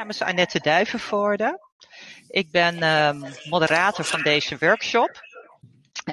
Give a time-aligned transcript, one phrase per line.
[0.00, 1.60] naam is Annette Duivenvoorde.
[2.28, 5.22] Ik ben um, moderator van deze workshop.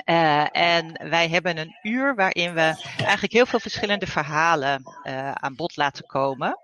[0.06, 5.56] Uh, en wij hebben een uur waarin we eigenlijk heel veel verschillende verhalen uh, aan
[5.56, 6.60] bod laten komen.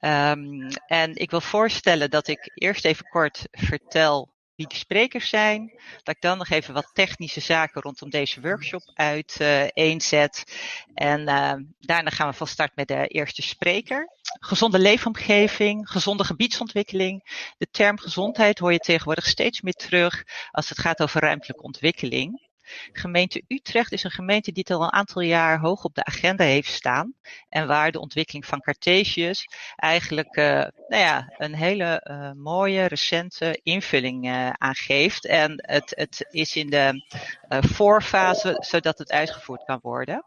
[0.00, 5.80] Um, en ik wil voorstellen dat ik eerst even kort vertel wie de sprekers zijn.
[6.02, 10.44] Dat ik dan nog even wat technische zaken rondom deze workshop uiteenzet.
[10.46, 14.08] Uh, en uh, daarna gaan we van start met de eerste spreker.
[14.40, 17.46] Gezonde leefomgeving, gezonde gebiedsontwikkeling.
[17.58, 22.50] De term gezondheid hoor je tegenwoordig steeds meer terug als het gaat over ruimtelijke ontwikkeling.
[22.92, 26.44] Gemeente Utrecht is een gemeente die het al een aantal jaar hoog op de agenda
[26.44, 27.14] heeft staan.
[27.48, 30.44] En waar de ontwikkeling van Cartesius eigenlijk uh,
[30.88, 35.26] nou ja, een hele uh, mooie, recente invulling uh, aan geeft.
[35.26, 37.04] En het, het is in de
[37.48, 40.24] voorfase, zodat het uitgevoerd kan worden.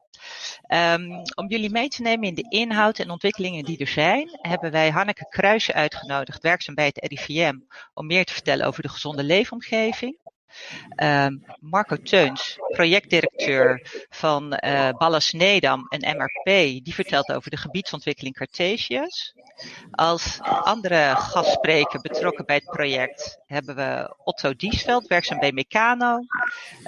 [0.67, 4.71] Um, om jullie mee te nemen in de inhoud en ontwikkelingen die er zijn, hebben
[4.71, 7.55] wij Hanneke Kruijsen uitgenodigd, werkzaam bij het RIVM,
[7.93, 10.17] om meer te vertellen over de gezonde leefomgeving.
[11.03, 16.45] Um, Marco Teuns, projectdirecteur van uh, Ballas Nedam en MRP,
[16.83, 19.33] die vertelt over de gebiedsontwikkeling Cartesius.
[19.91, 26.19] Als andere gastspreker betrokken bij het project hebben we Otto Diesveld, werkzaam bij Meccano.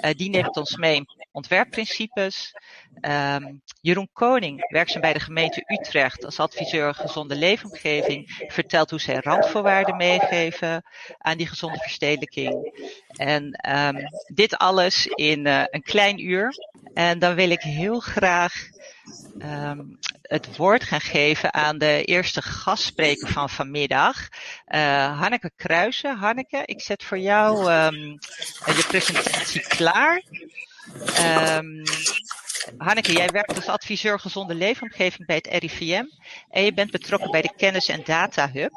[0.04, 2.52] Uh, die neemt ons mee ontwerpprincipes.
[3.00, 9.20] Um, Jeroen Koning, werkzaam bij de gemeente Utrecht als adviseur gezonde leefomgeving, vertelt hoe zij
[9.20, 10.84] randvoorwaarden meegeven
[11.18, 12.82] aan die gezonde verstedelijking.
[13.16, 13.96] En um,
[14.34, 16.54] dit alles in uh, een klein uur.
[16.94, 18.54] En dan wil ik heel graag
[19.42, 24.28] um, het woord gaan geven aan de eerste gastspreker van vanmiddag,
[24.68, 26.16] uh, Hanneke Kruijsen.
[26.16, 28.18] Hanneke, ik zet voor jou um,
[28.66, 30.22] je presentatie klaar.
[31.20, 31.82] Um,
[32.76, 36.04] Hanneke, jij werkt als adviseur gezonde leefomgeving bij het RIVM
[36.50, 38.72] en je bent betrokken bij de Kennis- en Data Hub.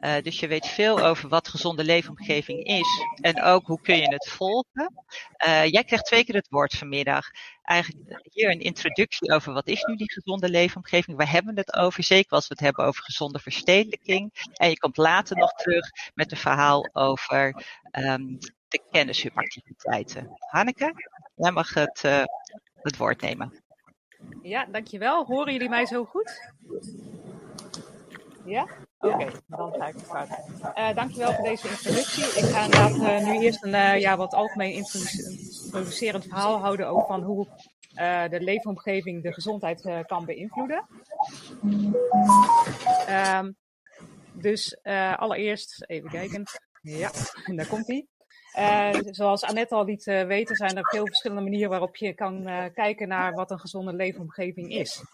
[0.00, 4.08] Uh, dus je weet veel over wat gezonde leefomgeving is en ook hoe kun je
[4.08, 5.04] het volgen.
[5.46, 7.26] Uh, jij krijgt twee keer het woord vanmiddag.
[7.62, 11.76] Eigenlijk hier een introductie over wat is nu die gezonde leefomgeving, waar hebben we het
[11.76, 14.48] over, zeker als we het hebben over gezonde verstedelijking.
[14.52, 18.38] En je komt later nog terug met een verhaal over um,
[18.70, 20.30] de kennishubactiviteiten.
[20.38, 20.92] Hanneke,
[21.34, 22.22] jij mag het uh,
[22.74, 23.62] het woord nemen.
[24.42, 25.24] Ja, dankjewel.
[25.24, 26.52] Horen jullie mij zo goed?
[28.44, 28.68] Ja?
[28.98, 30.28] Oké, okay, dan ga ik het fout.
[30.78, 32.24] Uh, dankjewel voor deze introductie.
[32.24, 37.06] Ik ga inderdaad uh, nu eerst een uh, ja, wat algemeen introducerend verhaal houden over
[37.06, 37.48] van hoe
[38.30, 40.86] de leefomgeving de gezondheid kan beïnvloeden.
[43.08, 43.56] Um,
[44.32, 44.78] dus
[45.16, 46.44] allereerst, even kijken.
[46.82, 47.10] Ja,
[47.54, 48.06] daar komt hij.
[48.58, 52.48] Uh, zoals Annette al liet uh, weten, zijn er veel verschillende manieren waarop je kan
[52.48, 55.04] uh, kijken naar wat een gezonde leefomgeving is.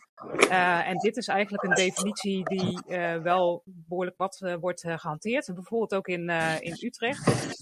[0.49, 2.83] en dit is eigenlijk een definitie die
[3.23, 5.55] wel behoorlijk wat wordt gehanteerd.
[5.55, 6.31] Bijvoorbeeld ook in,
[6.61, 7.57] in Utrecht.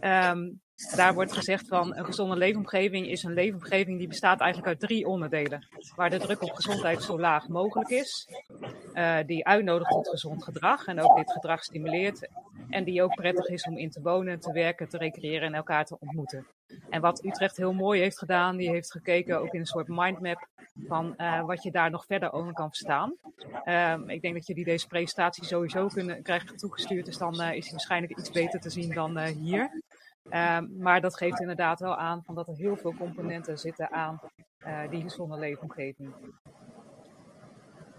[0.00, 0.60] Um,
[0.96, 5.06] daar wordt gezegd van een gezonde leefomgeving is een leefomgeving die bestaat eigenlijk uit drie
[5.06, 5.66] onderdelen.
[5.96, 8.28] Waar de druk op gezondheid zo laag mogelijk is,
[8.94, 12.28] uh, die uitnodigt tot gezond gedrag en ook dit gedrag stimuleert.
[12.68, 15.84] En die ook prettig is om in te wonen, te werken, te recreëren en elkaar
[15.84, 16.46] te ontmoeten.
[16.90, 20.48] En wat Utrecht heel mooi heeft gedaan, die heeft gekeken ook in een soort mindmap
[20.86, 23.14] van uh, wat je daar nog verder over kan verstaan.
[23.64, 27.62] Uh, ik denk dat jullie deze presentatie sowieso kunnen krijgen toegestuurd, dus dan uh, is
[27.62, 29.70] die waarschijnlijk iets beter te zien dan hier.
[30.30, 34.20] Um, maar dat geeft inderdaad wel aan van dat er heel veel componenten zitten aan
[34.66, 36.14] uh, die gezonde leefomgeving.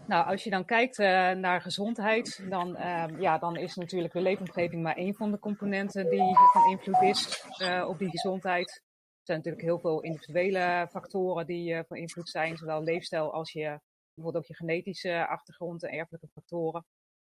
[0.07, 4.21] Nou, als je dan kijkt uh, naar gezondheid, dan, uh, ja, dan is natuurlijk de
[4.21, 8.69] leefomgeving maar één van de componenten die van invloed is uh, op die gezondheid.
[8.71, 13.79] Er zijn natuurlijk heel veel individuele factoren die van invloed zijn, zowel leefstijl als je,
[14.13, 16.85] bijvoorbeeld ook je genetische achtergrond en erfelijke factoren.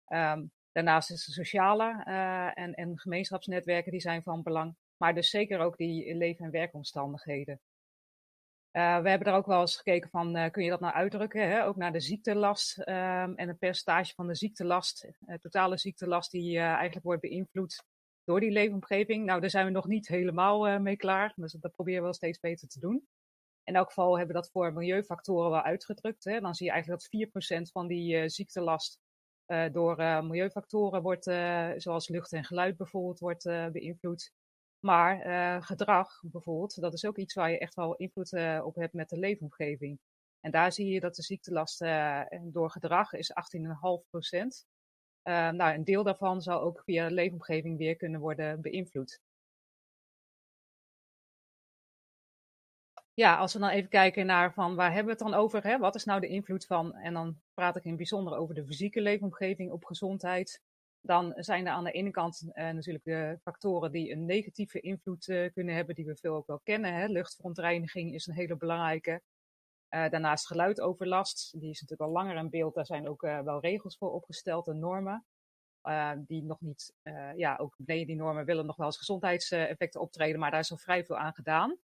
[0.08, 2.02] Um, daarnaast is de sociale
[2.54, 7.60] en, en gemeenschapsnetwerken die zijn van belang maar dus zeker ook die leven- en werkomstandigheden.
[8.72, 11.48] Uh, we hebben er ook wel eens gekeken van, uh, kun je dat nou uitdrukken,
[11.48, 11.64] hè?
[11.64, 12.84] ook naar de ziektelast um,
[13.36, 15.08] en het percentage van de ziektelast,
[15.40, 17.84] totale ziektelast die eigenlijk wordt beïnvloed
[18.24, 19.24] door die leefomgeving.
[19.24, 22.40] Nou, daar zijn we nog niet helemaal mee klaar, dus dat proberen we wel steeds
[22.40, 23.06] beter te doen.
[23.64, 26.24] In elk geval hebben we dat voor milieufactoren wel uitgedrukt.
[26.24, 26.40] Hè?
[26.40, 29.00] Dan zie je eigenlijk dat 4% van die ziektelast
[29.72, 31.24] door milieufactoren wordt,
[31.82, 34.32] zoals lucht en geluid bijvoorbeeld, wordt beïnvloed.
[34.80, 38.32] Maar gedrag bijvoorbeeld, dat is ook iets waar je echt wel invloed
[38.62, 39.98] op hebt met de leefomgeving.
[40.40, 41.78] En daar zie je dat de ziektelast
[42.42, 44.66] door gedrag is 18,5 procent.
[45.22, 49.20] nou, een deel daarvan zou ook via de leefomgeving weer kunnen worden beïnvloed.
[53.14, 55.62] Ja, als we dan even kijken naar van waar hebben we het dan over?
[55.62, 55.78] Hè?
[55.78, 56.94] Wat is nou de invloed van?
[56.94, 60.60] En dan praat ik in het bijzonder over de fysieke leefomgeving op gezondheid.
[61.02, 65.74] dan zijn er aan de ene kant natuurlijk de factoren die een negatieve invloed kunnen
[65.74, 66.94] hebben, die we veel ook wel kennen.
[66.94, 67.06] Hè.
[67.06, 69.22] Luchtverontreiniging is een hele belangrijke.
[69.88, 72.74] daarnaast geluidoverlast, die is natuurlijk al langer in beeld.
[72.74, 75.24] Daar zijn ook wel regels voor opgesteld en normen.
[76.26, 76.94] die nog niet,
[77.36, 80.76] ja, ook beneden die normen willen nog wel eens gezondheidseffecten optreden, maar daar is al
[80.76, 81.78] vrij veel aan gedaan.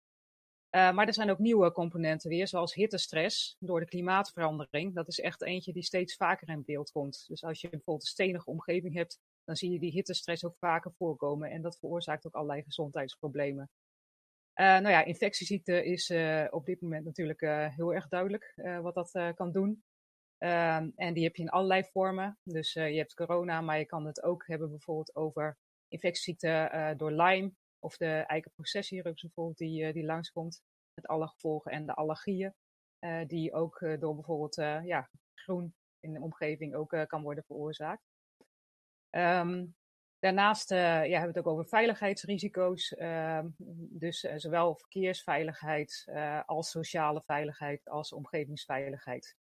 [0.75, 4.93] Uh, maar er zijn ook nieuwe componenten weer, zoals hittestress door de klimaatverandering.
[4.93, 7.25] Dat is echt eentje die steeds vaker in beeld komt.
[7.27, 10.91] Dus als je bijvoorbeeld een stenige omgeving hebt, dan zie je die hittestress ook vaker
[10.97, 11.49] voorkomen.
[11.49, 13.69] En dat veroorzaakt ook allerlei gezondheidsproblemen.
[14.55, 17.41] Uh, nou ja, infectieziekte is uh, op dit moment natuurlijk
[17.75, 19.83] heel erg duidelijk wat dat kan doen.
[20.37, 22.39] Ehm, en die heb je in allerlei vormen.
[22.43, 25.57] Dus je hebt corona, maar je kan het ook hebben bijvoorbeeld over
[25.87, 27.51] infectieziekte door Lyme
[27.85, 30.61] of de eikenprocessierups bijvoorbeeld die, uh, die langskomt.
[30.93, 32.53] Met alle gevolgen en de allergieën.
[32.99, 34.55] Uh, die ook uh, door bijvoorbeeld
[34.85, 38.03] ja, groen in de omgeving ook kan worden veroorzaakt.
[39.11, 39.75] Um,
[40.19, 42.93] daarnaast ja, hebben we het ook over veiligheidsrisico's.
[42.93, 43.47] Ehm,
[43.89, 46.05] dus zowel verkeersveiligheid
[46.45, 49.35] als sociale veiligheid als omgevingsveiligheid.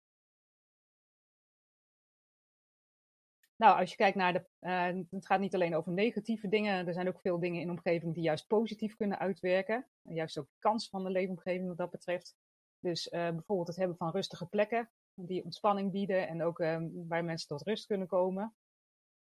[3.61, 4.45] Nou, als je kijkt naar de.
[4.61, 6.87] Uh, het gaat niet alleen over negatieve dingen.
[6.87, 9.87] Er zijn ook veel dingen in de omgeving die juist positief kunnen uitwerken.
[10.03, 12.37] En juist ook de kans van de leefomgeving wat dat betreft.
[12.79, 17.25] Dus uh, bijvoorbeeld het hebben van rustige plekken die ontspanning bieden en ook uh, waar
[17.25, 18.55] mensen tot rust kunnen komen.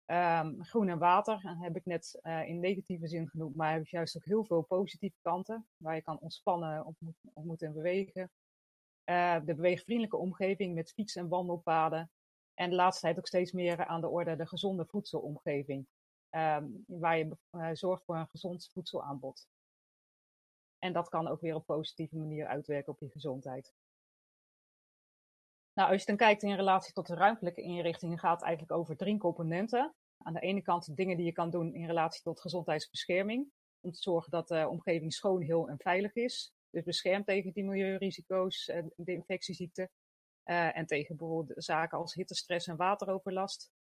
[0.06, 4.25] Um, groen en water heb ik net in negatieve zin genoemd, maar heb juist ook
[4.25, 6.96] heel veel positieve kanten waar je kan ontspannen,
[7.32, 8.31] ontmoeten en bewegen.
[9.44, 12.11] de beweegvriendelijke omgeving met fiets- en wandelpaden.
[12.62, 15.87] En de laatste tijd ook steeds meer aan de orde de gezonde voedselomgeving.
[16.31, 19.49] Um, waar je uh, zorgt voor een gezond voedselaanbod.
[20.79, 23.75] En dat kan ook weer op positieve manier uitwerken op je gezondheid.
[25.73, 28.97] Nou, als je dan kijkt in relatie tot de ruimtelijke inrichtingen, gaat het eigenlijk over
[28.97, 29.94] drie componenten.
[30.19, 33.53] Aan de ene kant dingen die je kan doen in relatie tot gezondheidsbescherming.
[33.81, 36.53] Om te zorgen dat de omgeving schoon, heel en veilig is.
[36.70, 38.64] Dus beschermt tegen die milieurisico's,
[38.97, 39.91] de infectieziekten.
[40.44, 43.71] Uh, en tegen bijvoorbeeld zaken als hittestress en wateroverlast.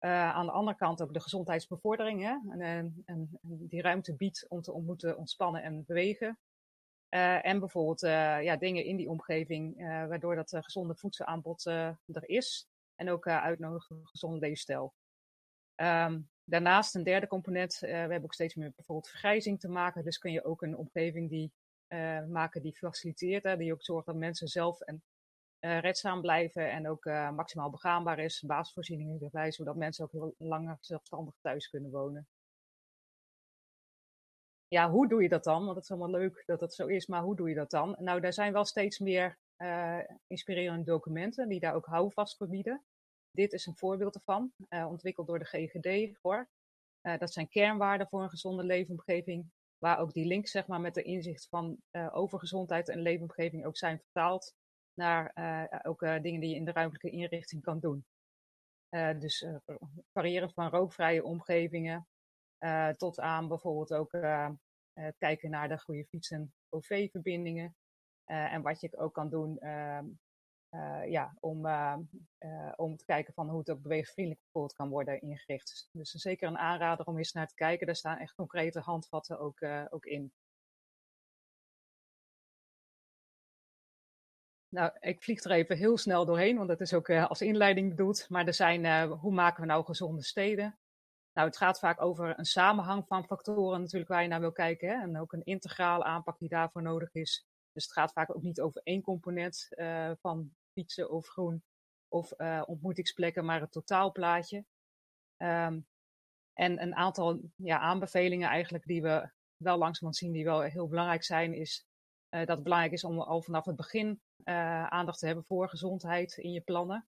[0.00, 2.22] Uh, aan de andere kant ook de gezondheidsbevordering.
[2.22, 2.36] Hè?
[2.50, 6.38] En, en, en, die ruimte biedt om te ontmoeten, ontspannen en bewegen.
[7.42, 8.00] En bijvoorbeeld
[8.44, 12.68] ja, dingen in die omgeving, waardoor dat gezonde voedselaanbod er is.
[12.94, 14.94] En ook uitnodigen gezonde leefstijl.
[15.76, 20.04] Um, daarnaast een derde component, we hebben ook steeds meer bijvoorbeeld vergrijzing te maken.
[20.04, 21.52] Dus kun je ook een omgeving die
[22.28, 25.02] maken die faciliteert, hè, die ook zorgt dat mensen zelf en
[25.60, 28.42] redzaam blijven en ook uh, maximaal begaanbaar is.
[28.46, 32.28] Basisvoorzieningen erbij, zodat mensen ook heel langer zelfstandig thuis kunnen wonen.
[34.68, 35.64] Ja, hoe doe je dat dan?
[35.64, 37.96] Want het is allemaal leuk dat het zo is, maar hoe doe je dat dan?
[37.98, 42.84] Nou, daar zijn wel steeds meer uh, inspirerende documenten die daar ook houvast voor bieden.
[43.30, 46.18] Dit is een voorbeeld ervan, ontwikkeld door de GGD.
[46.22, 46.48] Hoor.
[47.00, 51.02] dat zijn kernwaarden voor een gezonde leefomgeving, waar ook die links zeg maar, met de
[51.02, 51.82] inzicht van
[52.12, 54.54] over gezondheid en leefomgeving ook zijn vertaald
[54.98, 58.06] naar uh, ook uh, dingen die je in de ruimtelijke inrichting kan doen.
[58.90, 59.46] Uh, dus
[60.12, 62.08] variërend van rookvrije omgevingen
[62.96, 64.10] tot aan bijvoorbeeld ook
[65.18, 67.76] kijken naar de goede fiets- en OV-verbindingen.
[68.24, 70.06] en wat je ook kan doen ehm,
[71.10, 71.66] ja, om,
[72.76, 75.88] om te kijken van hoe het ook beweegvriendelijk bijvoorbeeld kan worden ingericht.
[75.92, 77.86] Dus zeker een aanrader om eens naar te kijken.
[77.86, 80.32] Daar staan echt concrete handvatten ook, ook in.
[84.68, 87.88] Nou, ik vlieg er even heel snel doorheen, want dat is ook uh, als inleiding
[87.88, 88.28] bedoeld.
[88.28, 90.78] Maar er zijn, uh, hoe maken we nou gezonde steden?
[91.32, 94.88] Nou, het gaat vaak over een samenhang van factoren natuurlijk waar je naar wil kijken.
[94.88, 95.02] Hè?
[95.02, 97.46] En ook een integrale aanpak die daarvoor nodig is.
[97.72, 101.62] Dus het gaat vaak ook niet over één component uh, van fietsen of groen
[102.08, 102.32] of
[102.66, 104.64] ontmoetingsplekken, maar het totaalplaatje.
[105.36, 105.86] Um,
[106.52, 111.24] en een aantal ja, aanbevelingen eigenlijk die we wel langzamerhand zien die wel heel belangrijk
[111.24, 111.86] zijn, is
[112.28, 116.52] dat het belangrijk is om al vanaf het begin aandacht te hebben voor gezondheid in
[116.52, 117.08] je plannen.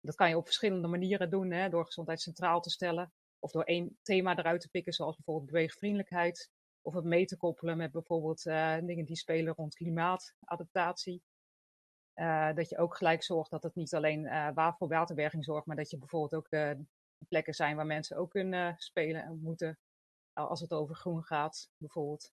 [0.00, 3.12] Dat kan je op verschillende manieren doen, hè, door gezondheid centraal te stellen.
[3.38, 6.50] Of door één thema eruit te pikken, zoals bijvoorbeeld beweegvriendelijkheid.
[6.82, 11.22] Of het mee te koppelen met bijvoorbeeld uh, dingen die spelen rond klimaatadaptatie.
[12.14, 15.76] Uh, dat je ook gelijk zorgt dat het niet alleen uh, voor waterberging zorgt, maar
[15.76, 16.76] dat je bijvoorbeeld ook
[17.28, 19.78] plekken zijn waar mensen ook kunnen spelen en moeten.
[20.32, 22.32] Als het over groen gaat, bijvoorbeeld.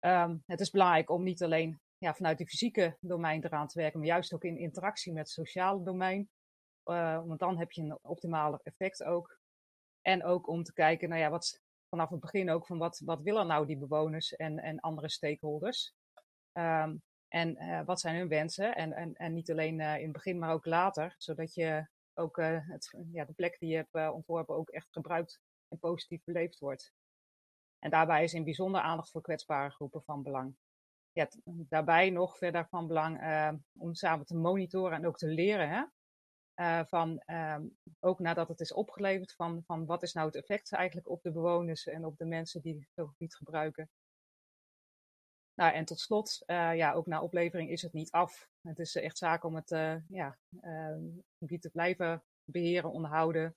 [0.00, 3.98] Um, het is belangrijk om niet alleen ja, vanuit die fysieke domein eraan te werken,
[3.98, 6.28] maar juist ook in interactie met het sociale domein.
[6.84, 9.38] Uh, want dan heb je een optimaler effect ook.
[10.00, 13.22] En ook om te kijken, nou ja, wat vanaf het begin ook van wat, wat
[13.22, 15.94] willen nou die bewoners en, en andere stakeholders.
[16.52, 18.74] Um, en uh, wat zijn hun wensen?
[18.74, 22.36] En, en, en niet alleen uh, in het begin, maar ook later, zodat je ook
[22.36, 26.92] het, ja, de plek die je hebt ontworpen ook echt gebruikt en positief beleefd wordt.
[27.78, 30.56] En daarbij is in bijzonder aandacht voor kwetsbare groepen van belang.
[31.12, 33.20] Ja, daarbij nog verder van belang
[33.78, 35.84] om samen te monitoren en ook te leren hè,
[36.60, 40.72] uh, van, um, ook nadat het is opgeleverd, van, van wat is nou het effect
[40.72, 43.90] eigenlijk op de bewoners en op de mensen die het gebied gebruiken.
[45.54, 48.48] Nou, en tot slot, uh, ja, ook na oplevering is het niet af.
[48.60, 49.68] Het is echt zaak om het
[50.08, 51.02] ja, ehm,
[51.38, 53.56] gebied te blijven beheren, onderhouden,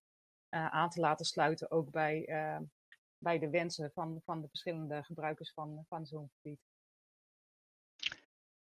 [0.50, 2.64] aan te laten sluiten, ook bij, ehm,
[3.18, 6.60] bij de wensen van, van de verschillende gebruikers van, van zo'n gebied.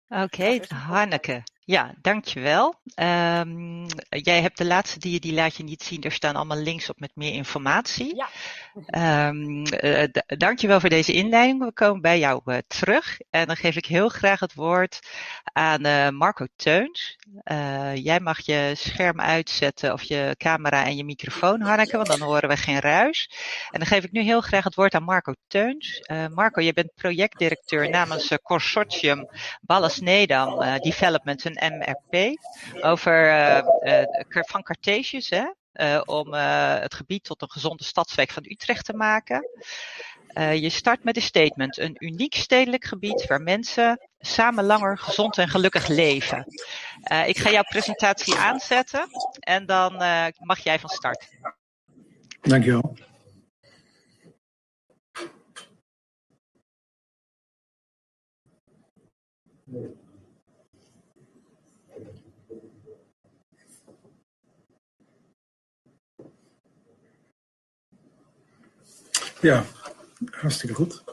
[0.09, 1.43] Oké, okay, Hanneke.
[1.59, 2.75] Ja, dankjewel.
[2.95, 6.03] Um, jij hebt de laatste die, die laat je niet zien.
[6.03, 8.15] Er staan allemaal links op met meer informatie.
[8.15, 8.29] Ja.
[8.75, 11.63] Um, uh, dankjewel voor deze inleiding.
[11.63, 13.17] We komen bij jou uh, terug.
[13.29, 14.99] En dan geef ik heel graag het woord
[15.43, 17.17] aan uh, Marco Teuns.
[17.93, 22.49] jij mag je scherm uitzetten of je camera en je microfoon, Hanneke, want dan horen
[22.49, 23.31] we geen ruis.
[23.71, 26.09] En dan geef ik nu heel graag het woord aan Marco Teuns.
[26.33, 29.29] Marco, je bent projectdirecteur namens Consortium
[29.61, 32.39] Ballas Nedam Development MRP
[32.81, 33.63] over
[34.29, 35.45] van Cartesius, hè,
[35.77, 39.49] uh, om het gebied tot een gezonde stadswijk van Utrecht te maken.
[40.53, 45.47] je start met een statement, een uniek stedelijk gebied waar mensen samen langer gezond en
[45.47, 46.45] gelukkig leven.
[47.25, 49.07] ik ga jouw presentatie aanzetten
[49.39, 49.93] en dan
[50.37, 51.27] mag jij van start.
[52.41, 52.95] Dankjewel.
[69.47, 69.65] Ja,
[70.29, 71.03] hartstikke goed.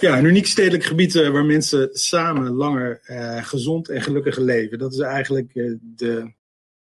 [0.00, 4.78] Ja, een uniek stedelijk gebied uh, waar mensen samen langer uh, gezond en gelukkig leven.
[4.78, 6.32] Dat is eigenlijk uh, de,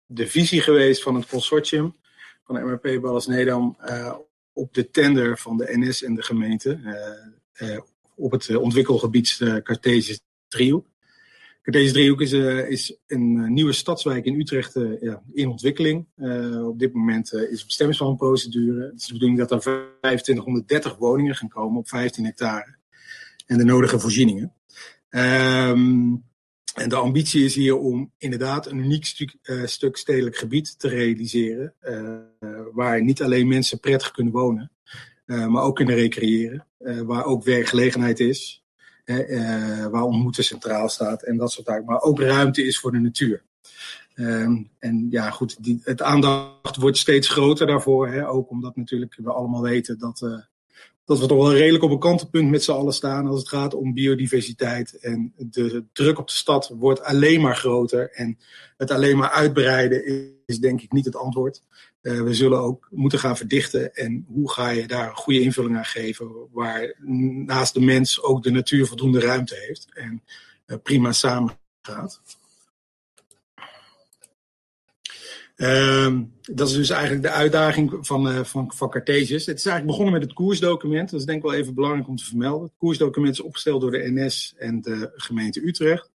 [0.06, 1.96] de visie geweest van het consortium
[2.44, 3.78] van MRP Ballas Nedam
[4.54, 6.80] op de tender van de NS en de gemeente
[8.16, 10.88] op het ontwikkelgebied Cartesius driehoek.
[11.66, 16.06] Deze driehoek is, uh, is een uh, nieuwe stadswijk in Utrecht uh, ja, in ontwikkeling.
[16.66, 18.84] op dit moment is bestemmingsplanprocedure.
[18.84, 22.76] Het is de bedoeling dat er 2530 woningen gaan komen op 15 hectare.
[23.46, 24.54] En de nodige voorzieningen.
[25.10, 26.24] Um,
[26.76, 29.06] en de ambitie is hier om inderdaad een uniek
[29.66, 31.74] stuk stedelijk gebied te realiseren.
[32.74, 34.72] waar niet alleen mensen prettig kunnen wonen,
[35.26, 36.68] maar ook kunnen recreëren.
[37.06, 38.65] waar ook werkgelegenheid is.
[39.06, 41.86] Uh, waar ontmoeten centraal staat en dat soort dingen.
[41.86, 43.44] Maar ook ruimte is voor de natuur.
[44.16, 48.08] Um, en ja, goed, die, het aandacht wordt steeds groter daarvoor.
[48.08, 48.28] Hè?
[48.28, 50.38] Ook omdat natuurlijk we allemaal weten dat, uh,
[51.06, 53.74] dat we toch wel redelijk op een kantelpunt met z'n allen staan als het gaat
[53.74, 55.00] om biodiversiteit.
[55.00, 58.12] En de druk op de stad wordt alleen maar groter.
[58.12, 58.38] En
[58.78, 60.04] het alleen maar uitbreiden
[60.46, 61.62] is denk ik niet het antwoord.
[62.06, 63.96] Uh, we zullen ook moeten gaan verdichten.
[63.96, 66.96] En hoe ga je daar een goede invulling aan geven, waar
[67.46, 70.24] naast de mens ook de natuur voldoende ruimte heeft en
[70.68, 72.22] uh, prima samen gaat.
[75.56, 79.46] Uh, dat is dus eigenlijk de uitdaging van, uh, van, van Cartesius.
[79.46, 81.10] Het is eigenlijk begonnen met het koersdocument.
[81.10, 82.68] Dat is denk ik wel even belangrijk om te vermelden.
[82.68, 86.12] Het koersdocument is opgesteld door de NS en de gemeente Utrecht.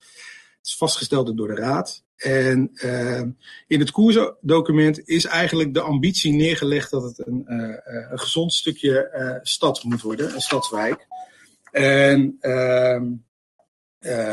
[0.58, 2.06] Het is vastgesteld door de Raad.
[2.18, 3.22] En uh,
[3.68, 7.76] in het koersdocument is eigenlijk de ambitie neergelegd dat het een, uh,
[8.10, 11.08] een gezond stukje uh, stad moet worden, een stadswijk.
[11.72, 13.06] En ehm,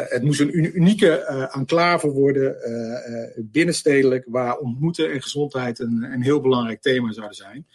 [0.09, 1.11] het moest een unieke
[1.53, 2.57] enclave worden,
[3.37, 7.67] binnenstedelijk, waar ontmoeten en gezondheid een, een heel belangrijk thema zouden zijn.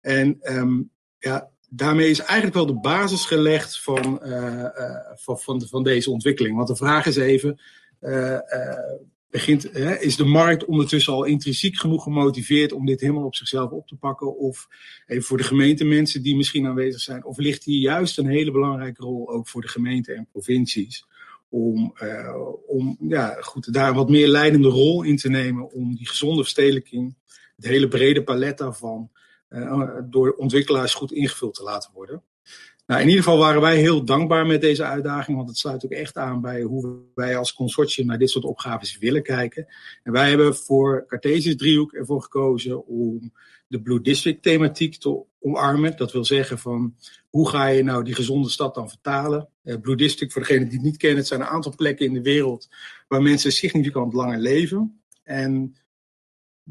[0.00, 4.20] En um, ja, daarmee is eigenlijk wel de basis gelegd van,
[5.14, 6.56] van, van, van, deze ontwikkeling.
[6.56, 7.60] Want de vraag is even
[9.30, 13.70] begint, hè, is de markt ondertussen al intrinsiek genoeg gemotiveerd om dit helemaal op zichzelf
[13.70, 14.36] op te pakken?
[14.36, 14.68] Of
[15.06, 19.02] even voor de gemeentemensen die misschien aanwezig zijn, of ligt hier juist een hele belangrijke
[19.02, 21.06] rol ook voor de gemeenten en provincies?
[21.48, 26.08] Om, uh, om ja, goed, daar wat meer leidende rol in te nemen om die
[26.08, 27.16] gezonde verstedelijking,
[27.56, 29.10] het hele brede palet daarvan,
[29.48, 32.22] uh, door ontwikkelaars goed ingevuld te laten worden.
[32.86, 35.90] Nou, in ieder geval waren wij heel dankbaar met deze uitdaging, want het sluit ook
[35.90, 39.66] echt aan bij hoe wij als consortium naar dit soort opgaves willen kijken.
[40.02, 43.32] En wij hebben voor Cartesius driehoek ervoor gekozen om
[43.66, 45.96] de Blue District thematiek te omarmen.
[45.96, 46.96] Dat wil zeggen van
[47.30, 49.48] hoe ga je nou die gezonde stad dan vertalen?
[49.64, 52.12] Uh, Blue District, voor degenen die het niet kennen, het zijn een aantal plekken in
[52.12, 52.68] de wereld
[53.08, 55.00] waar mensen significant langer leven.
[55.22, 55.76] En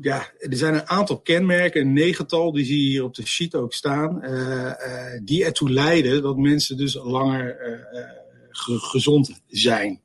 [0.01, 3.55] ja, er zijn een aantal kenmerken, een negental, die zie je hier op de sheet
[3.55, 7.57] ook staan, uh, uh, die ertoe leiden dat mensen dus langer
[7.93, 10.01] uh, gezond zijn.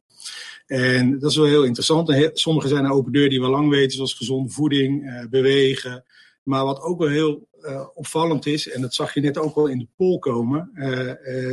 [0.67, 2.31] En dat is wel heel interessant.
[2.33, 6.05] Sommige zijn een open deur die we lang weten, zoals gezonde voeding, bewegen.
[6.43, 7.49] Maar wat ook wel heel
[7.95, 10.71] opvallend is, en dat zag je net ook al in de poll komen,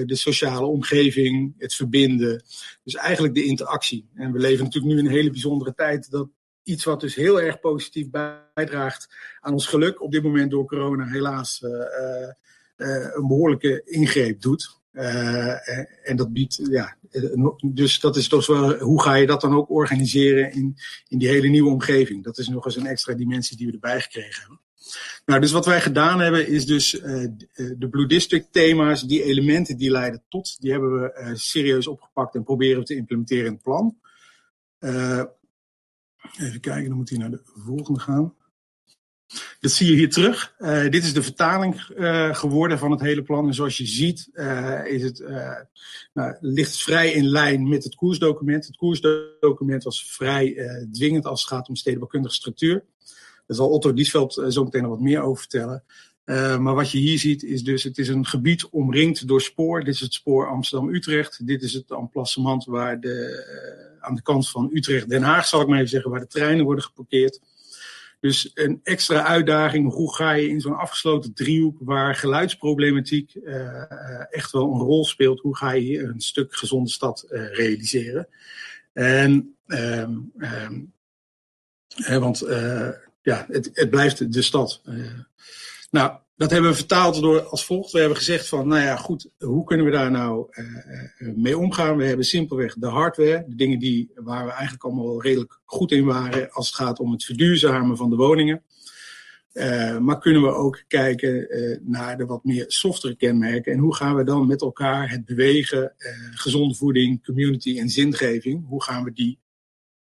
[0.05, 2.43] de sociale omgeving, het verbinden.
[2.83, 4.09] Dus eigenlijk de interactie.
[4.15, 6.27] En we leven natuurlijk nu in een hele bijzondere tijd dat
[6.67, 9.07] iets wat dus heel erg positief bijdraagt
[9.39, 11.61] aan ons geluk, op dit moment door corona helaas
[12.77, 14.79] een behoorlijke ingreep doet.
[16.03, 16.97] en dat biedt, ja,
[17.65, 21.27] dus dat is toch wel, hoe ga je dat dan ook organiseren in, in die
[21.27, 22.23] hele nieuwe omgeving?
[22.23, 24.59] Dat is nog eens een extra dimensie die we erbij gekregen hebben.
[25.25, 29.77] Nou, dus wat wij gedaan hebben is dus uh, de Blue District thema's, die elementen
[29.77, 33.51] die leiden tot, die hebben we uh, serieus opgepakt en proberen we te implementeren in
[33.51, 33.97] het plan.
[34.79, 35.23] Uh,
[36.39, 38.33] even kijken, dan moet hij naar de volgende gaan.
[39.59, 40.55] Dat zie je hier terug.
[40.59, 43.47] Uh, dit is de vertaling uh, geworden van het hele plan.
[43.47, 45.23] En zoals je ziet, uh, is het,
[46.13, 48.67] nou, ligt vrij in lijn met het koersdocument.
[48.67, 50.55] Het koersdocument was vrij
[50.91, 52.83] dwingend als het gaat om stedenbouwkundige structuur.
[53.45, 55.83] Daar zal Otto Diesveld zo meteen nog wat meer over vertellen.
[56.61, 59.83] maar wat je hier ziet is dus, het is een gebied omringd door spoor.
[59.83, 61.47] Dit is het spoor Amsterdam-Utrecht.
[61.47, 65.77] Dit is het emplacement waar de, aan de kant van Utrecht-Den Haag, zal ik maar
[65.77, 67.39] even zeggen, waar de treinen worden geparkeerd.
[68.19, 74.51] Dus een extra uitdaging, hoe ga je in zo'n afgesloten driehoek waar geluidsproblematiek uh, echt
[74.51, 78.27] wel een rol speelt, hoe ga je hier een stuk gezonde stad uh, realiseren?
[78.93, 80.31] En, um,
[81.87, 82.89] hè, want uh,
[83.21, 84.81] ja, het, het, blijft de stad.
[85.89, 87.91] nou, dat hebben we vertaald door als volgt.
[87.91, 91.97] We hebben gezegd van, nou ja, goed, hoe kunnen we daar nou uh, mee omgaan?
[91.97, 95.91] We hebben simpelweg de hardware, de dingen die, waar we eigenlijk allemaal wel redelijk goed
[95.91, 98.63] in waren als het gaat om het verduurzamen van de woningen.
[99.53, 101.47] Uh, maar kunnen we ook kijken
[101.83, 105.93] naar de wat meer softere kenmerken en hoe gaan we dan met elkaar het bewegen,
[106.31, 109.39] gezonde voeding, community en zingeving, hoe gaan we die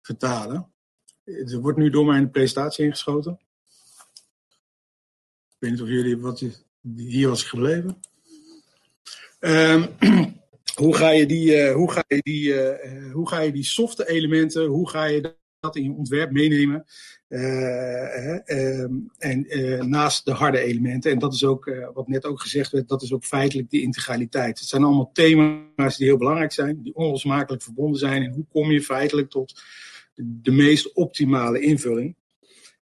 [0.01, 0.71] vertalen?
[1.23, 3.39] Er wordt nu door mij een presentatie ingeschoten.
[5.60, 6.43] Weet niet of jullie wat
[6.95, 8.00] hier was gebleven.
[9.39, 9.88] Um,
[10.76, 14.10] hoe ga je die, uh, hoe ga je die, uh, hoe ga je die softe
[14.10, 16.86] elementen, hoe ga je dat in je ontwerp meenemen?
[17.30, 18.52] Uh,
[19.17, 19.45] en
[19.89, 23.13] naast de harde elementen, en dat is ook wat net ook gezegd werd, dat is
[23.13, 24.60] ook feitelijk die integraliteit.
[24.60, 28.24] Het zijn allemaal thema's die heel belangrijk zijn, die onlosmakelijk verbonden zijn.
[28.24, 29.62] En hoe kom je feitelijk tot
[30.15, 32.15] de meest optimale invulling?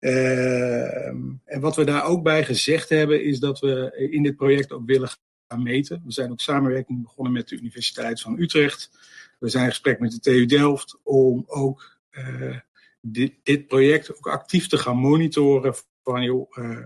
[0.02, 1.06] Uh,
[1.44, 4.86] en wat we daar ook bij gezegd hebben, is dat we in dit project ook
[4.86, 5.08] willen
[5.48, 6.02] gaan meten.
[6.04, 8.90] We zijn ook samenwerking begonnen met de Universiteit van Utrecht.
[9.38, 12.56] We zijn in gesprek met de TU Delft om ook uh,
[13.00, 15.74] dit, project ook actief te gaan monitoren.
[16.02, 16.78] Van joh, uh,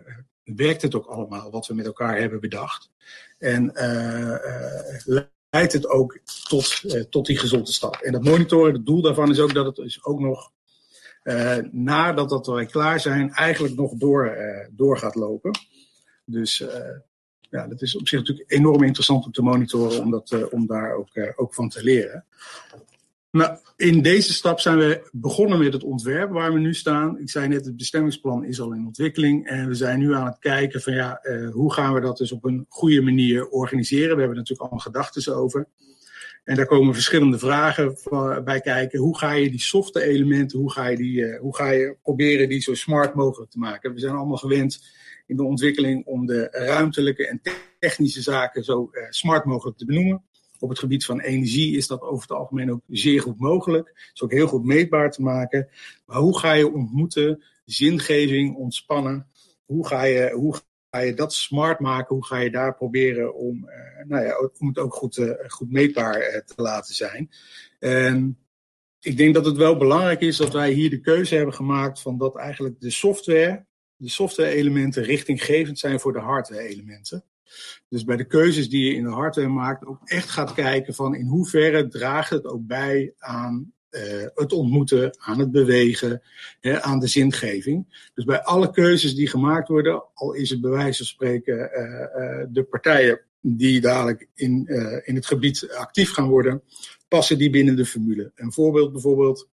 [0.45, 2.91] werkt het ook allemaal wat we met elkaar hebben bedacht?
[3.39, 3.73] En
[5.51, 7.97] leidt het ook tot, tot die gezonde stap?
[7.97, 10.53] En dat monitoren, het doel daarvan is ook dat het dus ook nog
[11.71, 15.51] nadat dat wij klaar zijn, eigenlijk nog door, uh, door gaat lopen.
[16.25, 16.69] Dus uh,
[17.41, 21.09] ja, dat is op zich natuurlijk enorm interessant om te monitoren, om, om daar ook,
[21.37, 22.25] ook van te leren.
[23.31, 27.19] Nou, in deze stap zijn we begonnen met het ontwerp waar we nu staan.
[27.19, 29.47] Ik zei net, het bestemmingsplan is al in ontwikkeling.
[29.47, 31.21] En we zijn nu aan het kijken van ja,
[31.53, 34.15] hoe gaan we dat dus op een goede manier organiseren.
[34.15, 35.69] We hebben natuurlijk allemaal gedachten over.
[36.47, 37.97] En daar komen verschillende vragen
[38.45, 38.99] bij kijken.
[38.99, 42.49] Hoe ga je die softe elementen, hoe ga je, die, uh, hoe ga je proberen
[42.49, 43.95] die zo smart mogelijk te maken?
[43.95, 44.85] We zijn allemaal gewend
[45.27, 47.41] in de ontwikkeling om de ruimtelijke en
[47.79, 50.23] technische zaken zo uh, smart mogelijk te benoemen.
[50.59, 54.11] Op het gebied van energie is dat over het algemeen ook zeer goed mogelijk.
[54.15, 55.69] Is ook heel goed meetbaar te maken.
[56.07, 59.27] Maar hoe ga je ontmoeten, zingeving, ontspannen?
[59.65, 60.55] Hoe ga je, hoe
[60.97, 62.15] ga je dat smart maken?
[62.15, 65.73] Hoe ga je daar proberen om, uh, nou ja, om het ook goed, uh, goed
[65.73, 67.31] meetbaar uh, te laten zijn?
[67.79, 68.39] En
[69.01, 72.19] ik denk dat het wel belangrijk is dat wij hier de keuze hebben gemaakt van
[72.19, 77.25] dat eigenlijk de software, de software elementen richtinggevend zijn voor de hardware elementen.
[77.89, 81.15] Dus bij de keuzes die je in de hardware maakt, ook echt gaat kijken van
[81.15, 86.23] in hoeverre draagt het ook bij aan uh, het ontmoeten, aan het bewegen,
[86.61, 88.09] hè, aan de zingeving.
[88.15, 92.41] Dus bij alle keuzes die gemaakt worden, al is het bij wijze van spreken uh,
[92.41, 94.67] uh, de partijen die dadelijk in,
[95.05, 96.63] in het gebied actief gaan worden,
[97.09, 98.33] passen die binnen de formule.
[98.35, 99.49] Een voorbeeld bijvoorbeeld,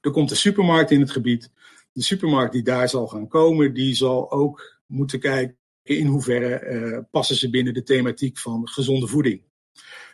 [0.00, 1.50] er komt een supermarkt in het gebied.
[1.92, 7.36] De supermarkt die daar zal gaan komen, die zal ook moeten kijken in hoeverre passen
[7.36, 9.42] ze binnen de thematiek van gezonde voeding.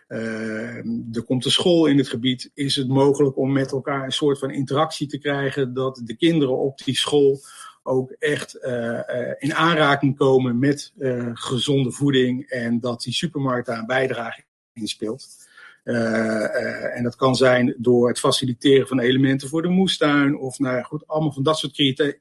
[0.09, 0.77] Uh,
[1.13, 2.51] er komt een school in het gebied.
[2.55, 6.59] Is het mogelijk om met elkaar een soort van interactie te krijgen dat de kinderen
[6.59, 7.41] op die school
[7.83, 10.93] ook echt uh, uh, in aanraking komen met
[11.33, 15.45] gezonde voeding en dat die supermarkt daar een bijdrage in speelt?
[15.85, 20.39] en dat kan zijn door het faciliteren van elementen voor de moestuin.
[20.39, 21.73] Of nou goed, allemaal van dat soort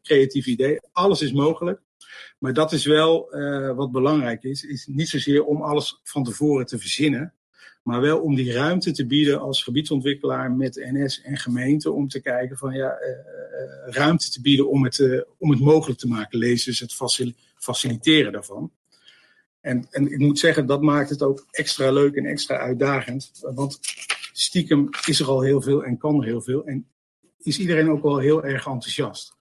[0.02, 0.84] creatieve ideeën.
[0.92, 1.82] Alles is mogelijk.
[2.40, 3.30] Maar dat is wel
[3.76, 4.64] wat belangrijk is.
[4.64, 7.34] Is niet zozeer om alles van tevoren te verzinnen.
[7.86, 11.92] Maar wel om die ruimte te bieden als gebiedsontwikkelaar met NS en gemeente.
[11.92, 16.00] Om te kijken van ja, uh, ruimte te bieden om het, uh, om het mogelijk
[16.00, 16.40] te maken.
[16.40, 16.96] Dus het
[17.56, 18.72] faciliteren daarvan.
[19.62, 23.32] En, en ik moet zeggen, dat maakt het ook extra leuk en extra uitdagend.
[23.42, 23.80] Want
[24.34, 26.66] stiekem is er al heel veel en kan er heel veel.
[26.66, 26.88] En
[27.38, 29.34] is iedereen ook wel heel erg enthousiast.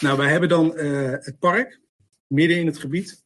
[0.00, 1.80] Nou, wij hebben dan het park
[2.26, 3.23] midden in het gebied.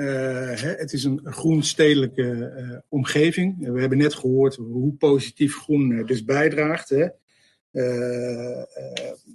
[0.00, 3.72] Uh, het is een groen stedelijke uh, omgeving.
[3.72, 6.88] We hebben net gehoord hoe positief groen dus bijdraagt.
[6.88, 7.06] Hè.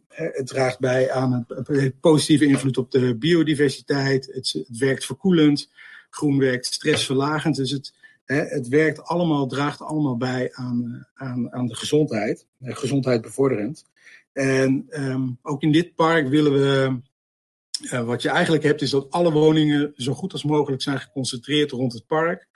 [0.07, 4.25] het draagt bij aan een positieve invloed op de biodiversiteit.
[4.25, 5.71] Het, het, werkt verkoelend.
[6.09, 7.55] Groen werkt stressverlagend.
[7.55, 7.93] Dus het,
[8.25, 12.45] het werkt allemaal, draagt allemaal bij aan, aan, aan de gezondheid.
[12.61, 13.85] gezondheid bevorderend.
[14.33, 16.99] En um, ook in dit park willen we
[17.93, 21.71] uh, wat je eigenlijk hebt is dat alle woningen zo goed als mogelijk zijn geconcentreerd
[21.71, 22.47] rond het park.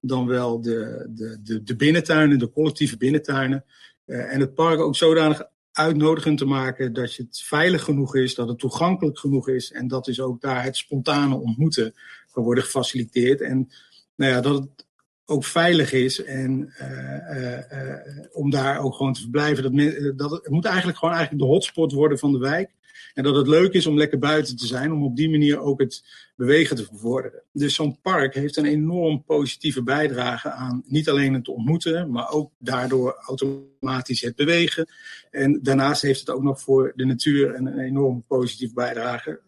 [0.00, 3.64] Dan wel de, de, de, de binnentuinen, de collectieve binnentuinen.
[4.06, 8.48] Uh, en het park ook zodanig uitnodigend te maken dat het veilig genoeg is, dat
[8.48, 9.72] het toegankelijk genoeg is.
[9.72, 11.94] En dat is ook daar het spontane ontmoeten
[12.32, 13.40] kan worden gefaciliteerd.
[13.40, 13.68] En
[14.16, 14.86] nou ja, dat het
[15.24, 19.62] ook veilig is en uh, om daar ook gewoon te verblijven.
[19.62, 22.70] Dat, dat het moet eigenlijk gewoon eigenlijk de hotspot worden van de wijk.
[23.14, 25.80] En dat het leuk is om lekker buiten te zijn, om op die manier ook
[25.80, 26.04] het
[26.36, 27.42] bewegen te bevorderen.
[27.52, 32.52] Dus zo'n park heeft een enorm positieve bijdrage aan niet alleen het ontmoeten, maar ook
[32.58, 34.88] daardoor automatisch het bewegen.
[35.30, 39.40] En daarnaast heeft het ook nog voor de natuur een, enorm positieve bijdrage.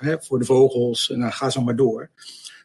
[0.00, 2.10] Uh, voor de vogels, nou ga zo maar door.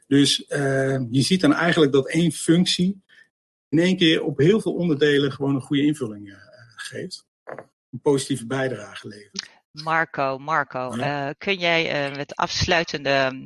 [0.08, 3.02] Dus uh, je ziet dan eigenlijk dat één functie
[3.70, 6.38] in één keer op heel veel onderdelen gewoon een goede invulling
[6.76, 7.26] geeft.
[7.92, 9.59] Een positieve bijdrage levert.
[9.72, 13.46] Marco, Marco, uh, kun jij uh, met afsluitende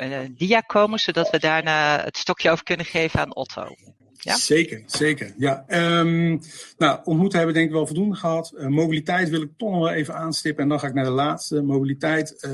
[0.00, 3.66] uh, dia komen, zodat we daarna het stokje over kunnen geven aan Otto?
[4.12, 4.36] Ja?
[4.36, 5.34] Zeker, zeker.
[5.38, 5.64] Ja.
[5.68, 6.40] Um,
[6.78, 8.54] nou, ontmoeten hebben we denk ik wel voldoende gehad.
[8.68, 11.62] mobiliteit wil ik toch nog wel even aanstippen en dan ga ik naar de laatste.
[11.62, 12.48] Mobiliteit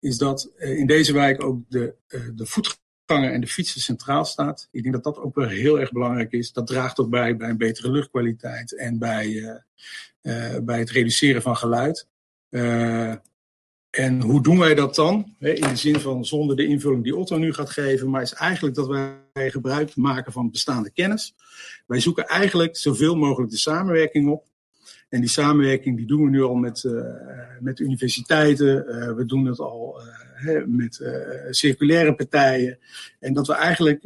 [0.00, 1.94] is dat in deze wijk ook de,
[2.34, 2.46] de
[3.10, 4.68] en de fietser centraal staat.
[4.70, 6.52] Ik denk dat dat ook wel heel erg belangrijk is.
[6.52, 9.28] Dat draagt ook bij bij een betere luchtkwaliteit en bij
[10.22, 12.08] uh, bij het reduceren van geluid.
[12.50, 13.14] Uh,
[13.90, 15.34] en hoe doen wij dat dan?
[15.38, 18.74] In de zin van zonder de invulling die Otto nu gaat geven, maar is eigenlijk
[18.74, 21.34] dat wij gebruik maken van bestaande kennis.
[21.86, 24.48] Wij zoeken eigenlijk zoveel mogelijk de samenwerking op.
[25.08, 26.84] En die samenwerking die doen we nu al met,
[27.60, 28.84] met universiteiten.
[29.16, 30.00] We doen het al
[30.66, 31.10] met
[31.50, 32.78] circulaire partijen.
[33.18, 34.04] En dat we eigenlijk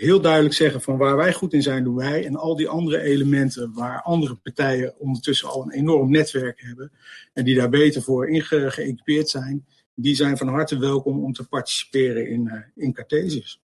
[0.00, 2.26] heel duidelijk zeggen van waar wij goed in zijn, doen wij.
[2.26, 6.92] En al die andere elementen waar andere partijen ondertussen al een enorm netwerk hebben
[7.32, 12.28] en die daar beter voor geëquipeerd zijn, die zijn van harte welkom om te participeren
[12.28, 13.62] in, uh, in Cartesius.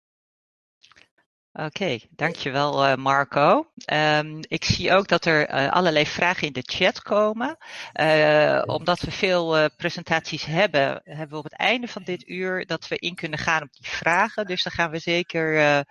[1.55, 3.67] Oké, okay, dankjewel uh, Marco.
[3.93, 7.57] Um, ik zie ook dat er uh, allerlei vragen in de chat komen.
[8.01, 12.87] Uh, omdat we veel presentaties hebben, hebben we op het einde van dit uur dat
[12.87, 14.45] we in kunnen gaan op die vragen.
[14.45, 15.85] Dus daar gaan we zeker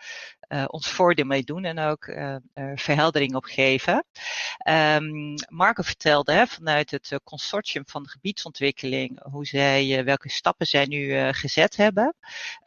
[0.66, 2.37] ons voordeel mee doen en ook uh,
[2.74, 4.05] verheldering op geven.
[4.68, 11.33] Um, Marco vertelde hè, vanuit het consortium van gebiedsontwikkeling hoe zij, welke stappen zij nu
[11.33, 12.14] gezet hebben.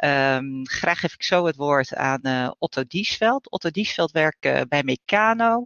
[0.03, 3.51] Um, graag geef ik zo het woord aan Otto Diesveld.
[3.51, 5.65] Otto Diesveld werkt bij Meccano.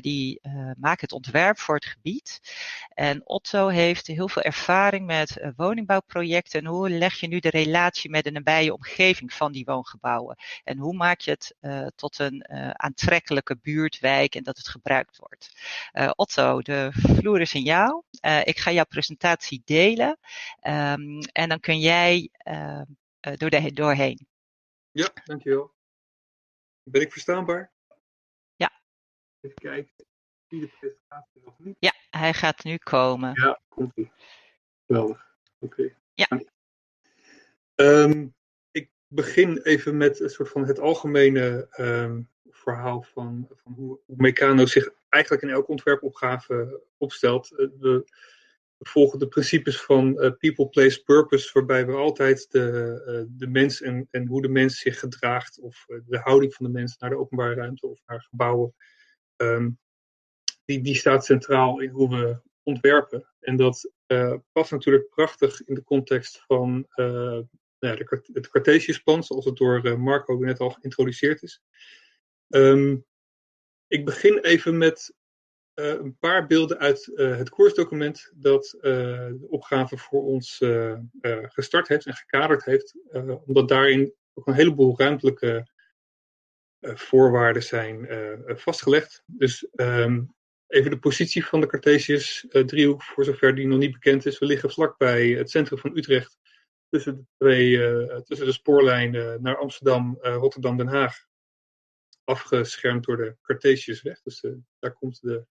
[0.00, 0.40] die
[0.76, 2.40] maakt het ontwerp voor het gebied.
[2.94, 6.60] En Otto heeft heel veel ervaring met woningbouwprojecten.
[6.60, 10.36] En hoe leg je nu de relatie met de nabije omgeving van die woongebouwen?
[10.64, 15.16] En hoe maak je het uh, tot een uh, aantrekkelijke buurtwijk en dat het gebruikt
[15.16, 15.52] wordt.
[15.92, 18.02] Uh, Otto, de vloer is in jou.
[18.44, 20.18] ik ga jouw presentatie delen
[20.62, 22.30] um, en dan kun jij
[23.20, 24.26] door de, doorheen.
[24.90, 25.74] Ja, dankjewel.
[26.82, 27.72] Ben ik verstaanbaar?
[28.56, 28.80] Ja.
[29.40, 30.06] Even kijken.
[30.48, 31.76] Zie de presentatie nog niet?
[31.78, 33.32] Ja, hij gaat nu komen.
[33.40, 34.12] Ja, komt ie.
[34.86, 35.36] Geweldig.
[35.58, 35.74] Oké.
[35.80, 35.96] Okay.
[36.14, 36.40] Ja.
[37.74, 38.34] Um,
[39.12, 44.66] begin even met een soort van het algemene um, verhaal van, van hoe, hoe Meccano
[44.66, 47.48] zich eigenlijk in elke ontwerpopgave opstelt.
[47.78, 48.04] We,
[48.80, 53.80] volgen de principes van uh, people, place, purpose, waarbij we altijd de, uh, de mens
[53.80, 57.18] en, en hoe de mens zich gedraagt, of de houding van de mens naar de
[57.18, 58.74] openbare ruimte of naar gebouwen,
[59.36, 59.78] um,
[60.64, 63.28] die, die staat centraal in hoe we ontwerpen.
[63.40, 63.92] En dat
[64.52, 66.86] past natuurlijk prachtig in de context van
[67.80, 71.62] nou, de, het Cartesiusplan, zoals het door Marco net al geïntroduceerd is.
[72.48, 72.96] Ehm,
[73.86, 75.14] ik begin even met
[75.74, 80.56] een paar beelden uit het koersdocument dat de opgave voor ons
[81.42, 82.94] gestart heeft en gekaderd heeft,
[83.46, 85.70] omdat daarin ook een heleboel ruimtelijke
[86.80, 88.08] voorwaarden zijn
[88.56, 89.22] vastgelegd.
[89.26, 90.22] Dus ehm,
[90.70, 94.38] Even de positie van de Cartesius uh, driehoek, voor zover die nog niet bekend is.
[94.38, 96.38] We liggen vlakbij het centrum van Utrecht,
[96.90, 101.28] tussen de, twee, uh, tussen de spoorlijnen naar Amsterdam, uh, Rotterdam, Den Haag.
[102.24, 104.22] Afgeschermd door de Cartesiusweg.
[104.22, 104.44] Dus
[104.78, 105.46] daar komt de,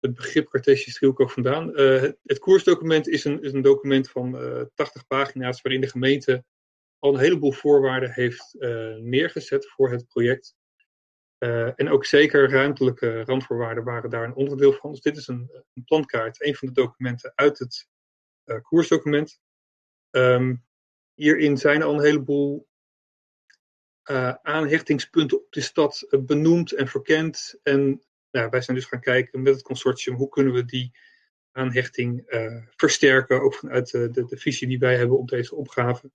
[0.00, 1.68] het begrip Cartesius driehoek ook vandaan.
[1.68, 4.32] Het, het, koersdocument is een, een document van
[4.74, 6.44] 80 pagina's, waarin de gemeente
[6.98, 8.54] al een heleboel voorwaarden heeft
[9.00, 10.54] neergezet voor het project.
[11.76, 14.90] En ook zeker ruimtelijke randvoorwaarden waren daar een onderdeel van.
[14.90, 17.88] Dus dit is een, een plankaart, een van de documenten uit het
[18.62, 19.40] koersdocument.
[20.12, 20.64] Um,
[21.14, 22.68] hierin zijn al een heleboel
[24.10, 27.58] uh, aanhechtingspunten op de stad benoemd en verkend.
[27.62, 30.92] En nou, wij zijn dus gaan kijken met het consortium hoe kunnen we die
[31.52, 32.24] aanhechting
[32.76, 36.10] versterken, ook vanuit de, de, visie die wij hebben op deze opgave.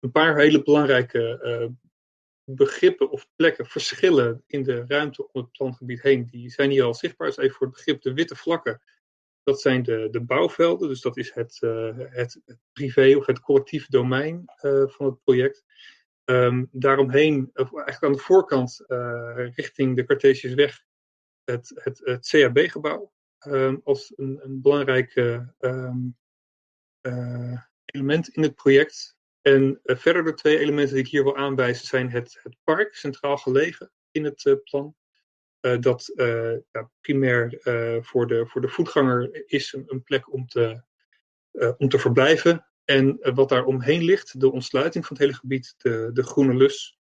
[0.00, 1.74] Een paar hele belangrijke
[2.44, 6.26] begrippen of plekken verschillen in de ruimte om het plangebied heen.
[6.26, 7.26] Die zijn hier al zichtbaar.
[7.26, 8.82] Dus even voor het begrip de witte vlakken.
[9.42, 12.40] Dat zijn de, de bouwvelden, dus dat is het, uh, het,
[12.72, 15.64] privé of het collectief domein uh, van het project.
[16.24, 20.84] Um, daaromheen, eigenlijk aan de voorkant, uh, richting de Cartesiusweg,
[21.44, 23.12] het, het, het CAB-gebouw.
[23.46, 25.16] Um, als een, een belangrijk
[25.58, 26.16] um,
[27.84, 29.16] element in het project.
[29.40, 33.36] En verder de twee elementen die ik hier wil aanwijzen zijn het, het park, centraal
[33.36, 34.96] gelegen in het plan.
[35.62, 36.12] Uh, dat
[36.72, 37.58] ja, primair
[38.04, 40.82] voor, de, voor de voetganger is een, een plek om te,
[41.76, 42.66] om te verblijven.
[42.84, 46.98] En wat daar omheen ligt, de ontsluiting van het hele gebied, de, de groene lus.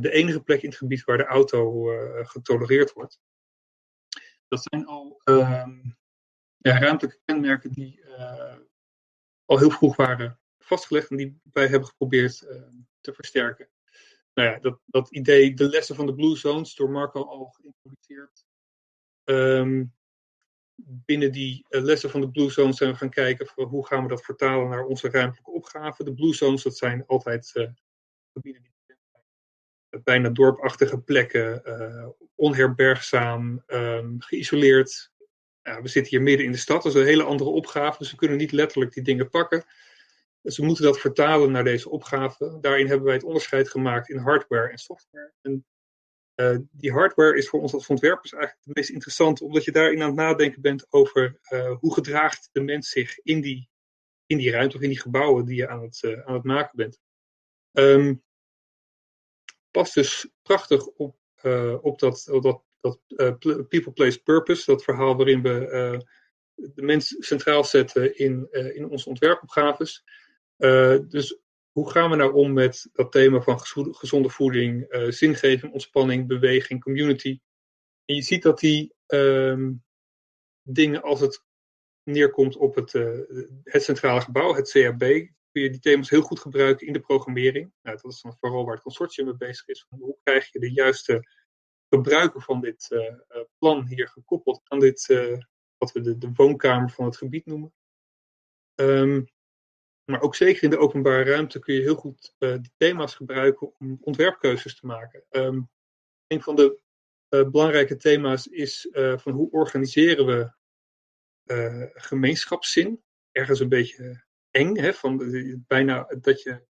[0.00, 1.84] de enige plek in het gebied waar de auto
[2.24, 3.20] getolereerd wordt.
[4.48, 5.78] Dat zijn al ehm,
[6.56, 8.04] ja, ruimtelijke kenmerken die
[9.44, 12.38] al heel vroeg waren vastgelegd en die wij hebben geprobeerd
[13.00, 13.68] te versterken.
[14.40, 18.44] Nou ja, dat, dat idee, de lessen van de Blue Zones, door Marco al geïntroduceerd.
[19.24, 19.94] Um,
[20.84, 24.08] binnen die uh, lessen van de Blue Zones zijn we gaan kijken hoe gaan we
[24.08, 26.04] dat vertalen naar onze ruimtelijke opgaven.
[26.04, 27.68] De Blue Zones, dat zijn altijd uh,
[28.32, 28.70] gebieden die
[30.02, 31.62] bijna dorpachtige plekken,
[32.34, 35.12] onherbergzaam, um, geïsoleerd.
[35.62, 38.10] Ja, we zitten hier midden in de stad, dat is een hele andere opgave, dus
[38.10, 39.64] we kunnen niet letterlijk die dingen pakken.
[40.42, 42.58] Dus we moeten dat vertalen naar deze opgave.
[42.60, 45.32] Daarin hebben wij het onderscheid gemaakt in hardware en software.
[45.40, 45.66] En
[46.36, 50.00] uh, die hardware is voor ons als ontwerpers eigenlijk het meest interessante, omdat je daarin
[50.02, 53.68] aan het nadenken bent over uh, hoe gedraagt de mens zich in die,
[54.26, 56.76] in die ruimte of in die gebouwen die je aan het, uh, aan het maken
[56.76, 56.98] bent.
[57.72, 58.22] Um,
[59.70, 61.18] past dus prachtig op,
[61.80, 66.04] op dat, op dat, dat People Place Purpose, dat verhaal waarin we
[66.54, 70.04] de mens centraal zetten in, in onze ontwerpopgaves.
[70.60, 71.38] Uh, dus
[71.70, 73.60] hoe gaan we nou om met dat thema van
[73.94, 77.40] gezonde voeding, uh, zingeving, ontspanning, beweging, community?
[78.04, 79.84] En je ziet dat die um,
[80.62, 81.44] dingen, als het
[82.02, 83.20] neerkomt op het, uh,
[83.64, 84.98] het centrale gebouw, het CAB,
[85.52, 87.72] kun je die thema's heel goed gebruiken in de programmering.
[87.82, 89.86] Nou, dat is dan vooral waar het consortium mee bezig is.
[89.88, 91.28] Hoe krijg je de juiste
[91.88, 92.88] gebruiken van dit
[93.58, 95.06] plan hier gekoppeld aan dit,
[95.78, 97.72] wat we de, de, woonkamer van het gebied noemen.
[98.74, 99.28] Um,
[100.10, 103.78] maar ook zeker in de openbare ruimte kun je heel goed uh, die thema's gebruiken
[103.78, 105.24] om ontwerpkeuzes te maken.
[105.30, 105.70] Um,
[106.26, 106.78] een van de
[107.28, 110.58] uh, belangrijke thema's is uh, van hoe organiseren we
[111.94, 113.02] gemeenschapszin.
[113.32, 115.18] Ergens een beetje eng, hè, van
[115.66, 116.62] bijna dat je,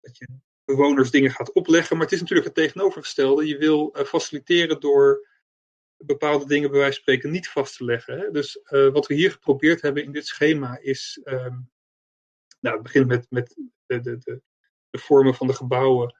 [0.00, 0.28] dat je
[0.64, 1.96] bewoners dingen gaat opleggen.
[1.96, 3.46] Maar het is natuurlijk het tegenovergestelde.
[3.46, 5.28] Je wil faciliteren door
[5.96, 8.18] bepaalde dingen bij wijze van spreken niet vast te leggen.
[8.18, 8.30] Hè.
[8.30, 8.60] Dus
[8.92, 11.70] wat we hier geprobeerd hebben in dit schema is um,
[12.64, 13.54] nou, het begint met, met
[13.86, 14.42] de, de, de,
[14.90, 16.16] de vormen van de gebouwen.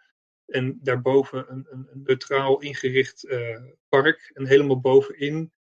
[0.46, 4.30] En daarboven een, een, een neutraal ingericht uh, park.
[4.34, 5.52] En helemaal bovenin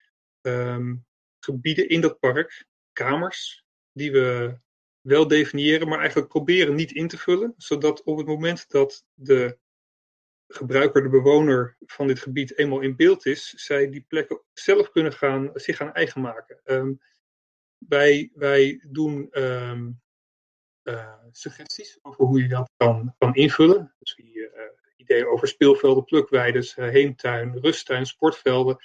[0.41, 1.07] um,
[1.39, 4.59] gebieden in dat park, kamers, die we
[5.01, 7.55] wel definiëren, maar eigenlijk proberen niet in te vullen.
[7.57, 9.59] Zodat op het moment dat de
[10.49, 15.13] gebruiker, de bewoner van dit gebied eenmaal in beeld is, zij die plekken zelf kunnen
[15.13, 16.61] gaan, zich gaan eigen maken.
[16.65, 17.01] Um,
[17.89, 19.81] wij, wij doen uh,
[21.31, 23.95] suggesties over hoe je dat kan, kan invullen.
[23.99, 24.49] Dus uh,
[24.97, 28.77] ideeën over speelvelden, plukweiden, uh, heemtuin, rusttuin, sportvelden.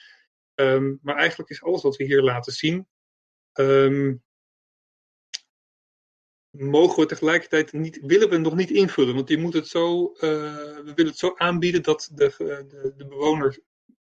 [0.55, 2.87] Um, maar eigenlijk is alles wat we hier laten zien
[3.59, 4.23] um,
[6.49, 9.15] mogen we tegelijkertijd niet, willen we nog niet invullen.
[9.15, 13.59] Want je moet het zo, we willen het zo aanbieden dat de, de, de bewoners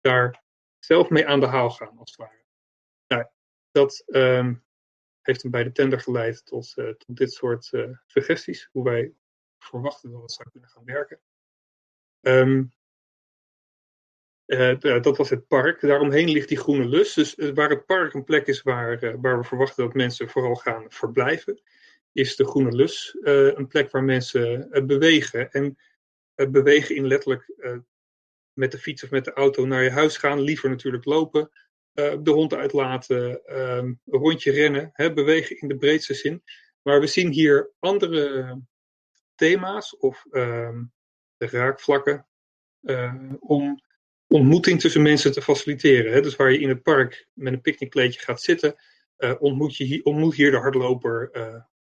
[0.02, 0.44] daar
[0.80, 2.46] zelf mee aan de haal gaan, als het ware.
[3.08, 3.26] Nou,
[3.72, 4.54] dat ehm,
[5.28, 7.72] heeft hem bij de tender geleid tot, tot dit soort
[8.06, 9.14] suggesties, hoe wij
[9.60, 11.20] verwachten dat het zou kunnen gaan werken.
[12.22, 12.72] Um,
[14.46, 15.82] uh, dat was het park.
[15.82, 17.14] Daaromheen ligt die groene lus.
[17.14, 20.56] Dus eh, waar het park een plek is waar, waar we verwachten dat mensen vooral
[20.56, 21.62] gaan verblijven,
[22.12, 25.52] is de groene lus een plek waar mensen bewegen.
[25.52, 25.78] En
[26.52, 27.52] bewegen in letterlijk
[28.54, 30.42] met de fiets of met de auto naar je huis gaan.
[30.42, 31.50] Liever natuurlijk lopen.
[31.98, 33.46] De hond uitlaten.
[33.46, 34.92] Ehm, een rondje rennen.
[34.96, 36.44] Bewegen in de breedste zin.
[36.82, 38.62] Maar we zien hier andere
[39.36, 40.84] thema's of ehm,
[41.38, 42.28] raakvlakken
[43.40, 43.82] om
[44.28, 46.14] ontmoeting tussen mensen te faciliteren.
[46.14, 46.22] Hè?
[46.22, 48.76] Dus waar je in het park met een picknickkleedje gaat zitten,
[49.18, 51.32] uh, ontmoet, je hier, ontmoet hier de hardloper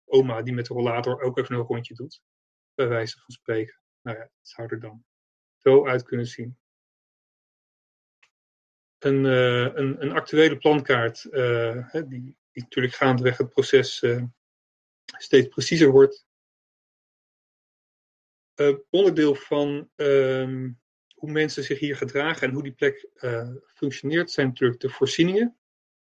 [0.05, 2.22] oma die met de rollator ook even een rondje doet.
[2.74, 3.81] Bij wijze van spreken.
[4.02, 5.05] Nou ja, het zou er dan
[5.59, 6.59] zo uit kunnen zien.
[9.07, 14.05] Een, uh, een, een, actuele plankaart, hè, die, die, natuurlijk gaandeweg het proces
[15.19, 16.27] steeds preciezer wordt.
[18.90, 20.71] onderdeel van ehm,
[21.14, 23.09] hoe mensen zich hier gedragen en hoe die plek
[23.66, 25.57] functioneert, zijn natuurlijk de voorzieningen.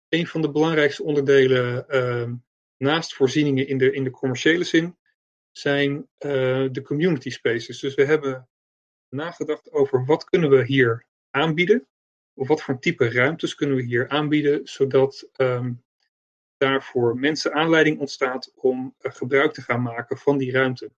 [0.10, 2.32] Een van de belangrijkste onderdelen uh,
[2.78, 4.98] naast voorzieningen in de, in de commerciële zin
[5.52, 7.80] zijn de community spaces.
[7.80, 8.50] Dus we hebben
[9.10, 11.88] nagedacht over wat kunnen we hier aanbieden,
[12.46, 15.84] wat voor type ruimtes kunnen we hier aanbieden, zodat um,
[16.58, 20.92] daarvoor mensen aanleiding ontstaat om gebruik te gaan maken van die ruimte.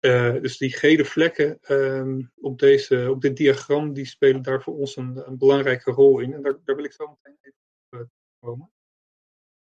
[0.00, 4.74] Uh, dus die gele vlekken um, op, deze, op dit diagram, die spelen daar voor
[4.74, 6.32] ons een, een belangrijke rol in.
[6.32, 7.58] En daar, daar, wil ik zo meteen even
[7.90, 8.06] op uh,
[8.40, 8.70] komen.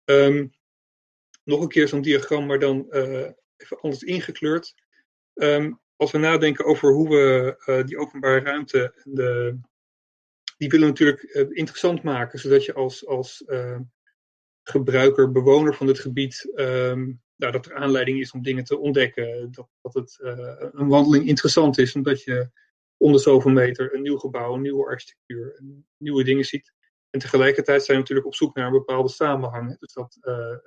[0.06, 0.52] Um,
[1.44, 2.92] nog een keer zo'n diagram, maar dan
[3.58, 4.76] even anders ingekleurd.
[5.34, 9.60] Um, als we nadenken over hoe we die openbare ruimte, de,
[10.58, 13.44] die willen natuurlijk interessant maken, zodat je als, als
[14.64, 16.52] gebruiker, bewoner van dit gebied
[17.38, 19.52] nou, dat er aanleiding is om dingen te ontdekken.
[19.52, 22.50] Dat, dat het uh, een wandeling interessant is, omdat je
[22.98, 25.62] onder zoveel meter een nieuw gebouw, een nieuwe architectuur,
[25.98, 26.74] nieuwe dingen ziet.
[27.10, 29.80] En tegelijkertijd zijn we natuurlijk op zoek naar een bepaalde samenhang.
[29.80, 30.58] Dus dat uh,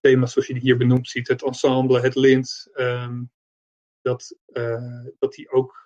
[0.00, 3.30] thema's zoals je hier benoemd ziet, het ensemble, het lint, um,
[4.00, 4.36] dat,
[5.18, 5.84] dat die ook.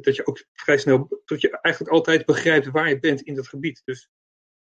[0.00, 3.48] Dat je ook vrij snel, dat je eigenlijk altijd begrijpt waar je bent in dat
[3.48, 3.82] gebied.
[3.84, 4.10] Dus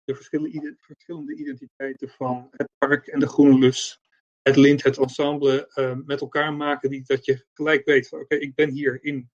[0.05, 4.01] de verschillende, verschillende identiteiten van het park en de groene lus,
[4.43, 8.35] het lint, het ensemble uh, met elkaar maken, die, dat je gelijk weet van oké,
[8.35, 9.31] ik ben hier in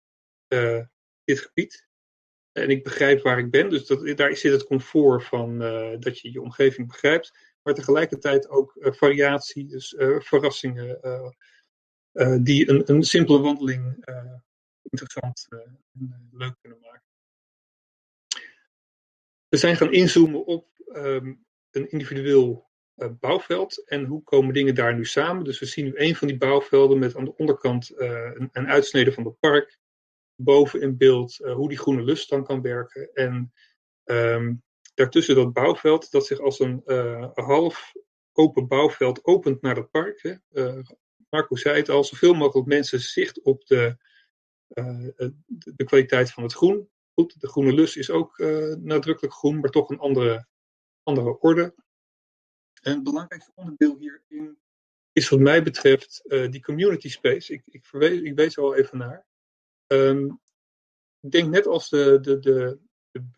[0.49, 0.85] uh,
[1.25, 1.89] dit gebied
[2.53, 3.71] en ik begrijp waar ik ben.
[3.71, 8.49] Dus dat, daar zit het comfort van uh, dat je je omgeving begrijpt, maar tegelijkertijd
[8.49, 11.01] ook variatie, dus verrassingen,
[12.43, 14.05] die een, een simpele wandeling
[14.91, 17.03] interessant en leuk kunnen maken.
[19.49, 24.95] We zijn gaan inzoomen op um, een individueel uh, bouwveld en hoe komen dingen daar
[24.95, 25.45] nu samen.
[25.45, 29.13] Dus we zien nu een van die bouwvelden met aan de onderkant een, een, uitsnede
[29.13, 29.79] van het park.
[30.35, 33.11] Boven in beeld hoe die groene lust dan kan werken.
[33.15, 33.53] En
[34.05, 34.63] um,
[34.95, 36.83] daartussen dat bouwveld dat zich als een
[37.35, 37.93] half
[38.33, 40.23] open bouwveld opent naar het park.
[40.23, 40.35] Hè.
[41.31, 43.97] Marco zei het al, zoveel mogelijk mensen zicht op de,
[45.55, 46.89] de kwaliteit van het groen
[47.29, 50.47] de groene lus is ook uh, nadrukkelijk groen, maar toch een andere,
[51.03, 51.75] andere orde.
[52.83, 54.59] En het belangrijkste onderdeel hierin
[55.13, 57.53] is wat mij betreft die community space.
[57.53, 59.27] Ik, ik, verwees, ik wees er al even naar.
[59.87, 60.41] Um,
[61.21, 62.81] ik denk net als de, de, de,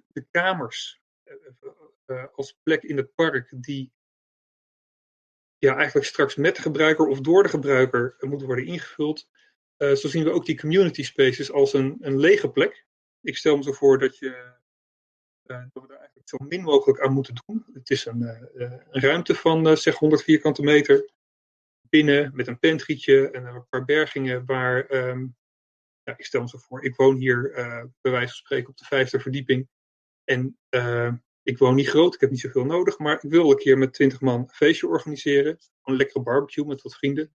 [0.07, 1.01] de, kamers
[2.33, 3.93] als plek in het park die
[5.59, 9.29] ja, eigenlijk straks met de gebruiker of door de gebruiker moeten worden ingevuld.
[9.83, 12.87] Zo zien we ook die community spaces als een, een lege plek
[13.23, 14.55] ik stel me zo voor dat, je,
[15.47, 17.65] uh, dat we daar eigenlijk zo min mogelijk aan moeten doen.
[17.73, 18.41] Het is een, uh,
[18.91, 21.11] een ruimte van zeg 100 vierkante meter
[21.89, 25.37] binnen met een pentrytje en een paar bergingen waar, um,
[26.03, 27.51] ja, ik stel me zo voor, ik woon hier
[28.01, 29.69] bij wijze van spreken op de vijfde verdieping.
[30.25, 30.59] En
[31.43, 33.93] ik woon niet groot, ik heb niet zoveel nodig, maar ik wil een keer met
[33.93, 35.59] 20 man een feestje organiseren.
[35.83, 37.35] Een lekkere barbecue met wat vrienden.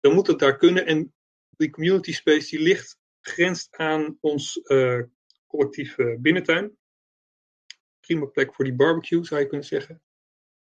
[0.00, 0.86] Dan moet het daar kunnen.
[0.86, 1.14] En
[1.62, 5.02] die community space die ligt grenst aan ons uh,
[5.46, 6.70] collectieve binnentuin.
[8.00, 10.02] Prima plek voor die barbecue, zou je kunnen zeggen.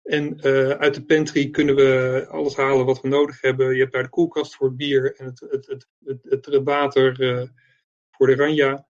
[0.02, 3.74] En uh, uit de pantry kunnen we alles halen wat we nodig hebben.
[3.74, 5.86] Je hebt daar de koelkast voor het bier en het, het, het,
[6.22, 7.48] het, het water uh,
[8.10, 8.86] voor de ranja.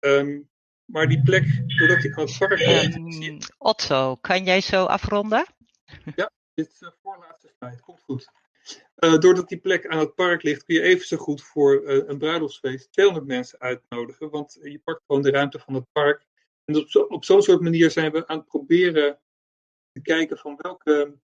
[0.00, 0.48] Um,
[0.84, 5.46] maar die plek, doordat die aan het varken um, Otto, kan jij zo afronden?
[6.16, 8.30] Ja, Dit is de voorlaatste slide, komt goed.
[8.96, 12.08] Uh, doordat die plek aan het park ligt, kun je even zo goed voor uh,
[12.08, 14.30] een bruiloftsfeest 200 mensen uitnodigen.
[14.30, 16.26] Want je pakt gewoon de ruimte van het park.
[16.64, 19.20] En op, zo, op zo'n soort manier zijn we aan het proberen
[19.92, 21.18] te kijken van welke,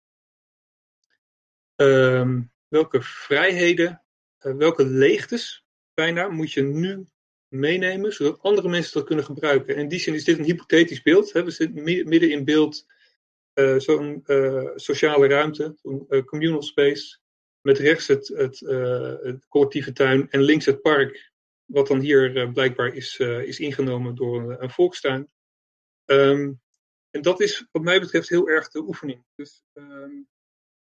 [1.76, 2.38] uh,
[2.68, 4.02] welke vrijheden,
[4.40, 5.64] uh, welke leegtes
[5.94, 7.06] bijna moet je nu
[7.48, 9.74] meenemen, zodat andere mensen dat kunnen gebruiken.
[9.74, 11.32] En in die zin is dit een hypothetisch beeld.
[11.32, 11.44] Hè?
[11.44, 12.86] We zitten midden in beeld
[13.76, 14.24] zo'n
[14.74, 15.76] sociale ruimte,
[16.08, 17.21] een communal space,
[17.62, 21.32] met rechts het, het, het, collectieve tuin en links het park,
[21.64, 25.30] wat dan hier blijkbaar is, is ingenomen door een, volkstuin.
[26.04, 26.60] Um,
[27.10, 29.24] en dat is wat mij betreft heel erg de oefening.
[29.34, 30.28] Dus um,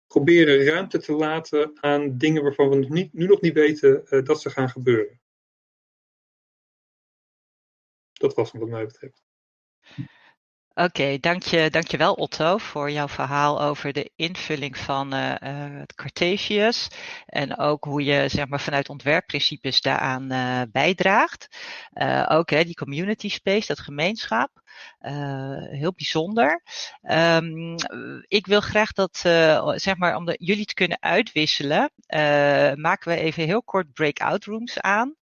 [0.06, 4.50] proberen ruimte te laten aan dingen waarvan we niet, nu nog niet weten dat ze
[4.50, 5.20] gaan gebeuren.
[8.12, 9.22] Dat was hem wat mij betreft.
[10.78, 15.20] Oké, dank, je, dank je wel Otto voor jouw verhaal over de invulling van uh,
[15.20, 16.88] uh, het Cartesius.
[17.26, 21.48] En ook hoe je zeg maar, vanuit ontwerpprincipes daaraan uh, bijdraagt.
[22.28, 24.50] ook hè, die community space, dat gemeenschap.
[25.70, 26.62] heel bijzonder.
[27.02, 27.74] Um,
[28.28, 29.16] ik wil graag dat,
[29.74, 31.90] zeg maar, om de, jullie te kunnen uitwisselen,
[32.74, 35.14] maken we even heel kort breakout rooms aan.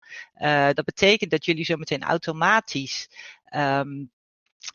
[0.75, 3.09] dat betekent dat jullie zo meteen automatisch
[3.55, 4.11] um,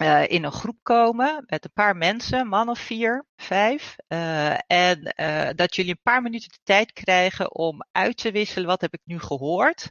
[0.01, 3.95] uh, in een groep komen met een paar mensen, man of vier, vijf.
[4.07, 8.67] Uh, en uh, dat jullie een paar minuten de tijd krijgen om uit te wisselen.
[8.67, 9.89] Wat heb ik nu gehoord?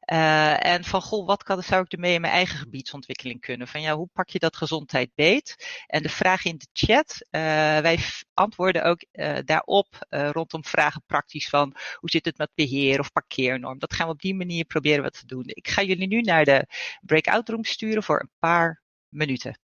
[0.00, 3.68] en van, goh, wat kan, zou ik ermee in mijn eigen gebiedsontwikkeling kunnen?
[3.68, 5.82] Van ja, hoe pak je dat gezondheid beet?
[5.86, 7.26] En de vraag in de chat,
[7.82, 7.98] wij
[8.34, 9.04] antwoorden ook
[9.44, 13.78] daarop rondom vragen praktisch van hoe zit het met beheer of parkeernorm?
[13.78, 15.44] Dat gaan we op die manier proberen wat te doen.
[15.46, 16.66] Ik ga jullie nu naar de
[17.00, 19.58] breakout room sturen voor een paar minuten.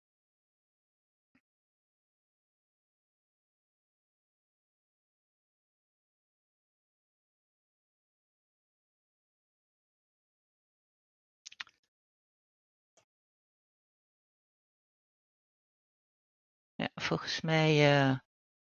[16.74, 18.18] Ja, volgens mij uh,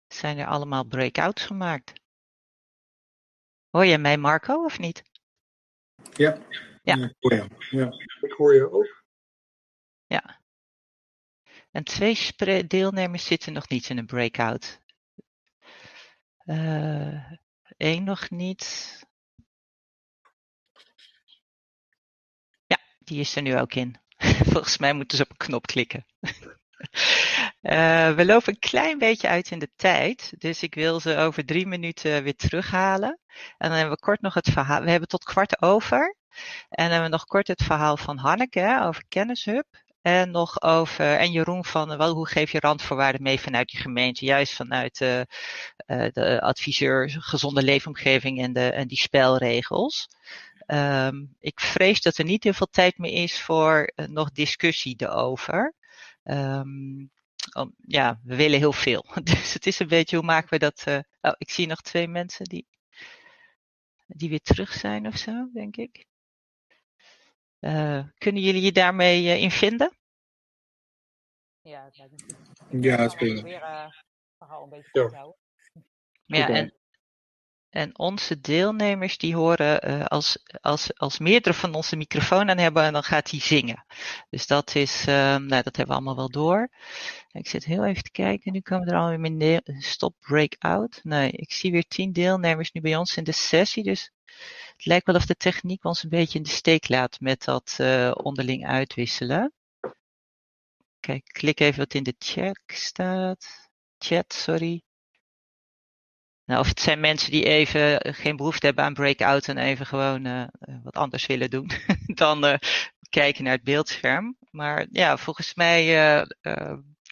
[0.09, 1.93] zijn er allemaal breakouts gemaakt.
[3.71, 5.03] Hoor je mij, Marco, of niet?
[6.13, 6.39] Ja,
[6.83, 6.95] ja.
[6.95, 7.49] ik hoor je.
[7.71, 7.91] Ja.
[8.21, 9.05] Ik hoor je ook.
[10.07, 10.36] Ja.
[11.77, 14.81] En twee deelnemers zitten nog niet in een breakout.
[16.45, 17.37] Eén
[17.77, 18.99] uh, nog niet.
[22.67, 24.01] Ja, die is er nu ook in.
[24.53, 26.07] Volgens mij moeten ze op een knop klikken.
[27.63, 31.45] Uh, we lopen een klein beetje uit in de tijd, dus ik wil ze over
[31.45, 33.21] drie minuten weer terughalen.
[33.59, 34.83] En dan hebben we kort nog het verhaal.
[34.83, 36.17] We hebben tot kwart over.
[36.69, 39.85] En dan hebben we nog kort het verhaal van Hanneke over Kennishub.
[40.07, 44.25] En nog over, en Jeroen van, wel, hoe geef je randvoorwaarden mee vanuit je gemeente?
[44.25, 45.25] Juist vanuit uh, uh,
[46.13, 50.09] de adviseur gezonde leefomgeving en, de, en die spelregels.
[50.67, 54.95] Um, ik vrees dat er niet heel veel tijd meer is voor uh, nog discussie
[54.97, 55.75] erover.
[56.25, 57.11] Um,
[57.87, 59.07] ja, we willen heel veel.
[59.25, 60.85] Dus het is een beetje, hoe maken we dat?
[61.21, 62.67] oh, ik zie nog twee mensen die,
[64.07, 66.07] die weer terug zijn of zo, denk ik.
[67.61, 69.97] Uh, kunnen jullie je daarmee uh, in vinden?
[71.61, 72.13] Ja, het lijkt
[72.71, 73.87] me Ja, het is weer uh,
[74.39, 75.09] verhaal een beetje ja.
[75.09, 75.37] houden.
[76.25, 76.75] Ja, en,
[77.69, 83.03] en onze deelnemers die horen als, als, als meerdere van onze microfoon aan hebben, dan
[83.03, 83.85] gaat hij zingen.
[84.31, 86.69] Dus dat is, nou, dat hebben we allemaal wel door.
[87.29, 91.01] Ik zit heel even te kijken, nu komen er alweer mijn stop breakout.
[91.03, 94.11] Nee, ik zie weer tien deelnemers nu bij ons in de sessie, dus
[94.77, 97.77] het lijkt wel of de techniek ons een beetje in de steek laat met dat
[97.81, 99.53] uh, onderling uitwisselen.
[101.01, 103.69] Kijk, klik even wat in de chat staat.
[103.99, 104.83] Chat, sorry.
[106.45, 110.27] Nou, of het zijn mensen die even geen behoefte hebben aan breakout en even gewoon
[110.27, 110.45] uh,
[110.83, 111.71] wat anders willen doen
[112.23, 112.55] dan uh,
[113.09, 114.37] kijken naar het beeldscherm.
[114.51, 115.85] Maar ja, volgens mij,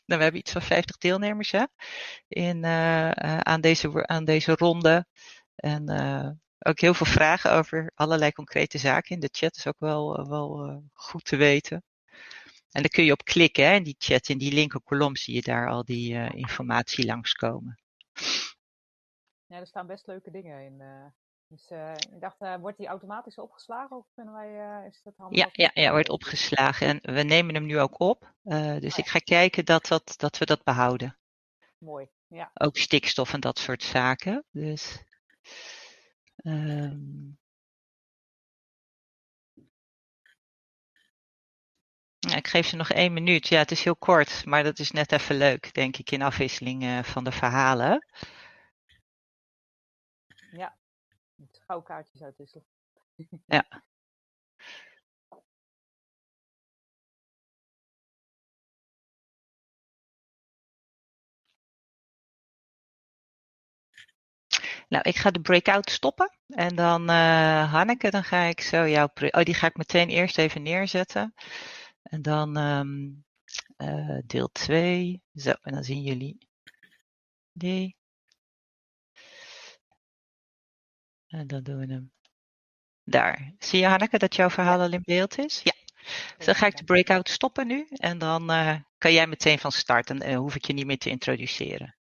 [0.06, 1.64] nou, we hebben iets van 50 deelnemers hè,
[2.28, 2.64] in,
[3.44, 5.06] aan, deze, aan deze ronde.
[5.54, 5.84] En
[6.66, 9.56] ook heel veel vragen over allerlei concrete zaken in de chat.
[9.56, 11.82] is ook wel, eh, wel uh, goed te weten.
[12.70, 14.28] En daar kun je op klikken, hè, in die chat.
[14.28, 17.78] In die linker kolom zie je daar al die uh, informatie langskomen.
[19.46, 20.80] Ja, er staan best leuke dingen in.
[20.80, 21.06] Uh,
[21.46, 21.70] dus
[22.12, 26.08] ik dacht, wordt die automatisch opgeslagen of kunnen wij, is dat Ja, ja, ja, wordt
[26.08, 26.86] opgeslagen.
[27.02, 28.34] En we nemen hem nu ook op.
[28.80, 31.18] dus oh, ik ga kijken dat, dat, dat we dat behouden.
[31.78, 32.50] Mooi, ja.
[32.54, 34.44] Ook stikstof en dat soort zaken.
[34.50, 35.02] Dus...
[36.45, 37.28] Ehm,
[42.36, 43.49] ik geef ze nog één minuut.
[43.49, 46.82] Ja, het is heel kort, maar dat is net even leuk, denk ik, in afwisseling
[46.82, 48.07] eh, van de verhalen.
[50.53, 50.76] Ja,
[51.51, 52.66] schouwkaartjes gauw kaartjes uitwisselen.
[53.47, 53.82] Ja.
[64.95, 66.38] Nou, ik ga de breakout stoppen.
[66.47, 69.09] En dan, uh, Hanneke, dan ga ik zo jouw...
[69.30, 71.34] Oh, die ga ik meteen eerst even neerzetten.
[72.03, 73.24] En dan um,
[73.76, 75.22] uh, deel 2.
[75.34, 76.49] Zo, en dan zien jullie
[77.53, 77.97] die.
[81.26, 82.12] En dan doen we hem
[83.05, 83.55] daar.
[83.59, 85.61] Zie je, Hanneke, dat jouw verhaal al in beeld is?
[85.62, 85.74] Ja.
[86.36, 87.86] Dus dan ga ik de breakout stoppen nu.
[87.88, 90.11] En dan uh, kan jij meteen van start.
[90.11, 91.97] En hoef ik je niet meer te introduceren.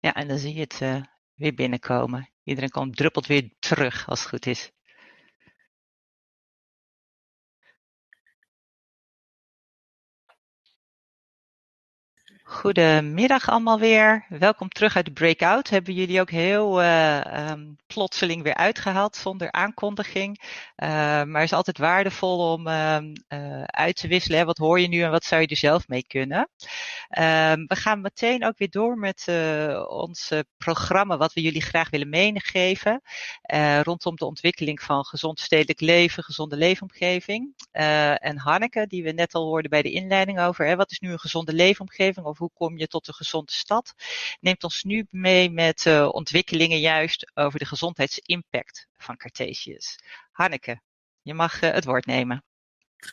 [0.00, 1.02] Ja, en dan zie je het uh,
[1.34, 2.30] weer binnenkomen.
[2.42, 4.72] Iedereen komt, druppelt weer terug als het goed is.
[12.50, 14.24] Goedemiddag allemaal weer.
[14.28, 15.70] Welkom terug uit de breakout.
[15.70, 20.40] Hebben jullie ook heel uh, um, plotseling weer uitgehaald zonder aankondiging.
[20.76, 20.88] Uh,
[21.22, 22.98] maar is altijd waardevol om uh,
[23.64, 24.46] uit te wisselen.
[24.46, 26.48] Wat hoor je nu en wat zou je er zelf mee kunnen?
[27.08, 29.24] Ehm, we gaan meteen ook weer door met
[29.88, 33.02] ons programma wat we jullie graag willen meegeven.
[33.82, 37.54] rondom de ontwikkeling van gezond stedelijk leven, gezonde leefomgeving.
[37.70, 40.66] en Hanneke, die we net al hoorden bij de inleiding over.
[40.66, 40.76] Hè?
[40.76, 42.26] Wat is nu een gezonde leefomgeving?
[42.26, 43.94] Of hoe kom je tot een gezonde stad,
[44.40, 49.98] neemt ons nu mee met uh, ontwikkelingen juist over de gezondheidsimpact van Cartesius.
[50.30, 50.80] Hanneke,
[51.22, 52.44] je mag uh, het woord nemen.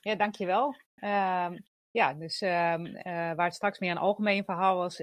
[0.02, 0.76] Ja, dankjewel.
[0.96, 1.50] Uh,
[1.92, 2.94] ja, dus ehm,
[3.36, 4.96] waar het straks meer een algemeen verhaal was,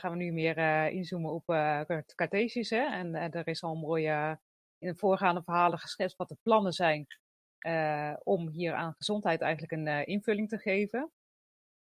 [0.00, 1.44] gaan we nu meer inzoomen op
[2.14, 2.70] Cartesius.
[2.70, 2.82] Hè?
[2.82, 4.38] En er is al een mooie
[4.78, 7.06] in de voorgaande verhalen geschetst wat de plannen zijn
[8.22, 11.12] om hier aan gezondheid eigenlijk een invulling te geven.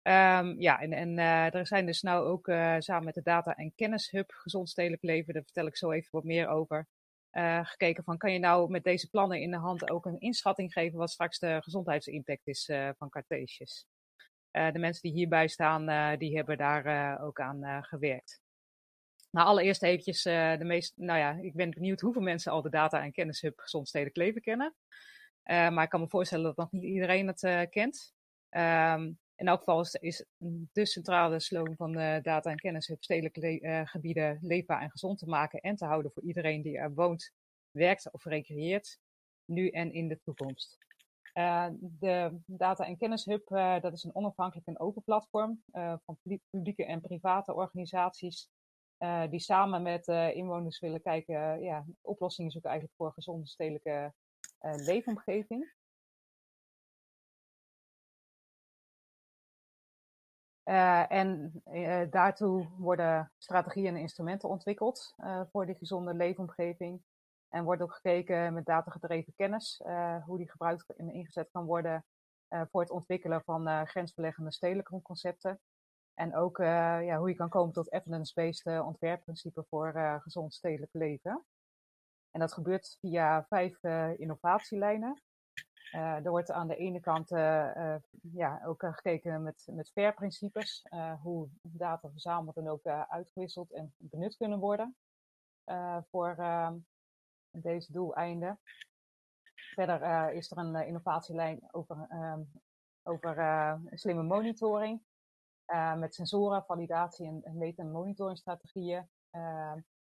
[0.03, 3.55] Um, ja, en, en uh, er zijn dus nou ook uh, samen met de Data-
[3.55, 6.87] en Kennishub Gezond Stedelijk Leven, daar vertel ik zo even wat meer over,
[7.31, 10.73] uh, gekeken van kan je nou met deze plannen in de hand ook een inschatting
[10.73, 13.87] geven wat straks de gezondheidsimpact is van Cartesius.
[14.51, 18.41] de mensen die hierbij staan, die hebben daar ook aan gewerkt.
[19.31, 23.03] Nou, allereerst eventjes de meest, nou ja, ik ben benieuwd hoeveel mensen al de Data-
[23.03, 24.75] en Kennishub Gezond Stedelijk Leven kennen.
[25.43, 28.13] maar ik kan me voorstellen dat nog niet iedereen het kent.
[28.49, 30.25] Um, in elk geval is,
[30.71, 35.19] de centrale slogan van de Data en Kennishub stedelijke le uh, gebieden leefbaar en gezond
[35.19, 37.33] te maken en te houden voor iedereen die er woont,
[37.71, 38.99] werkt of recreëert,
[39.45, 40.77] nu en in de toekomst.
[41.33, 45.63] Uh, de Data en Kennishub, uh, dat is een onafhankelijk en open platform
[46.05, 46.17] van
[46.49, 48.49] publieke en private organisaties
[49.29, 54.13] die samen met inwoners willen kijken, ja, oplossingen zoeken eigenlijk voor gezonde stedelijke
[54.59, 55.73] leefomgeving.
[60.65, 67.03] Uh, en uh, daartoe worden strategieën en instrumenten ontwikkeld uh, voor die gezonde leefomgeving.
[67.49, 69.81] En wordt ook gekeken met datagedreven kennis
[70.25, 72.05] hoe die gebruikt en ingezet kan worden
[72.47, 75.59] voor het ontwikkelen van grensverleggende stedelijke concepten.
[76.13, 81.45] En ook ja, hoe je kan komen tot evidence-based ontwerpprincipes voor gezond stedelijk leven.
[82.31, 83.83] En dat gebeurt via vijf
[84.17, 85.21] innovatielijnen.
[85.95, 87.95] Uh, er wordt aan de ene kant uh, uh,
[88.33, 90.85] ja, ook gekeken met, met FAIR-principes,
[91.21, 94.95] hoe data verzameld en ook uitgewisseld en benut kunnen worden
[96.09, 96.35] voor
[97.51, 98.59] deze doeleinden.
[99.53, 102.41] Verder is er een innovatielijn over, ehm,
[103.03, 103.35] over
[103.91, 105.01] slimme monitoring
[105.97, 109.09] met sensoren, validatie en, en meet- en monitoringstrategieën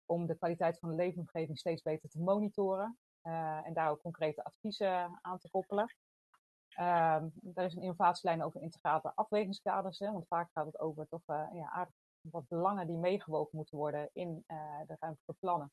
[0.05, 2.97] om de kwaliteit van de leefomgeving steeds beter te monitoren.
[3.24, 5.95] Uh, en daar ook concrete adviezen aan te koppelen.
[6.80, 11.28] Uh, er is een innovatielijn over integrale afwegingskaders, hè, want vaak gaat het over toch
[11.28, 11.89] uh, ja,
[12.21, 15.71] wat belangen die meegewogen moeten worden in uh, de ruimtelijke plannen.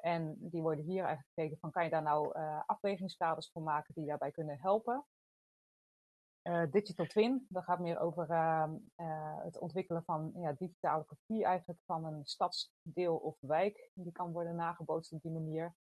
[0.00, 2.32] en die worden hier eigenlijk gekeken van kan je daar nou
[2.66, 5.04] afwegingskaders voor maken die daarbij kunnen helpen.
[6.70, 8.74] Digital Twin, dat gaat meer over ehm,
[9.42, 13.90] het ontwikkelen van ja, digitale kopie eigenlijk van een stadsdeel of wijk.
[13.94, 15.74] Die kan worden nagebootst op die manier.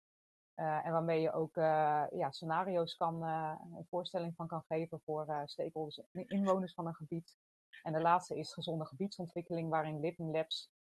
[0.60, 5.02] Uh, en waarmee je ook uh, ja, scenario's kan, uh, een voorstelling van kan geven
[5.06, 7.38] voor stakeholders inwoners van een gebied.
[7.84, 10.72] En de laatste is gezonde gebiedsontwikkeling, waarin Living Labs,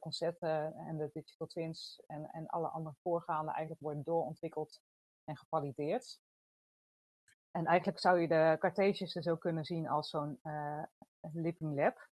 [0.00, 4.80] concepten en de digital twins en, en alle andere voorgaande eigenlijk worden doorontwikkeld
[5.24, 6.20] en gevalideerd.
[7.50, 10.40] En eigenlijk zou je de Cartesius dus ook kunnen zien als zo'n
[11.20, 12.08] Living Lab.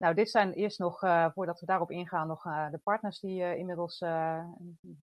[0.00, 3.40] Nou, dit zijn eerst nog, uh, voordat we daarop ingaan, nog uh, de partners die
[3.40, 3.98] uh, inmiddels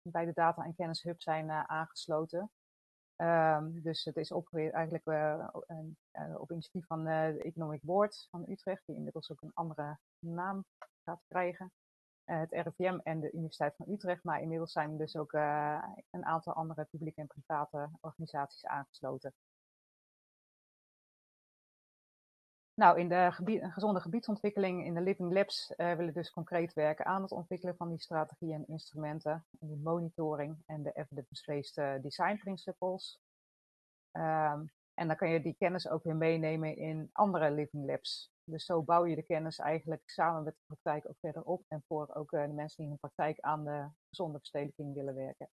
[0.03, 2.51] bij de Data en Kennis Hub zijn aangesloten.
[3.17, 5.07] Ehm, dus het is opgericht eigenlijk
[6.39, 10.65] op initiatief van de Economic Board van Utrecht, die inmiddels ook een andere naam
[11.05, 11.73] gaat krijgen.
[12.25, 15.33] het RIVM en de Universiteit van Utrecht, maar inmiddels zijn dus ook
[16.11, 19.35] een aantal andere publieke en private organisaties aangesloten.
[22.75, 23.29] Nou, in de
[23.73, 27.89] gezonde gebiedsontwikkeling in de Living Labs uh, willen dus concreet werken aan het ontwikkelen van
[27.89, 33.21] die strategieën en instrumenten, en die monitoring en de evidence-based uh, design principles.
[34.13, 38.31] Um, en dan kan je die kennis ook weer meenemen in andere Living Labs.
[38.45, 41.83] Dus zo bouw je de kennis eigenlijk samen met de praktijk ook verder op en
[41.87, 45.49] voor ook uh, de mensen die in de praktijk aan de gezonde verstedelijking willen werken.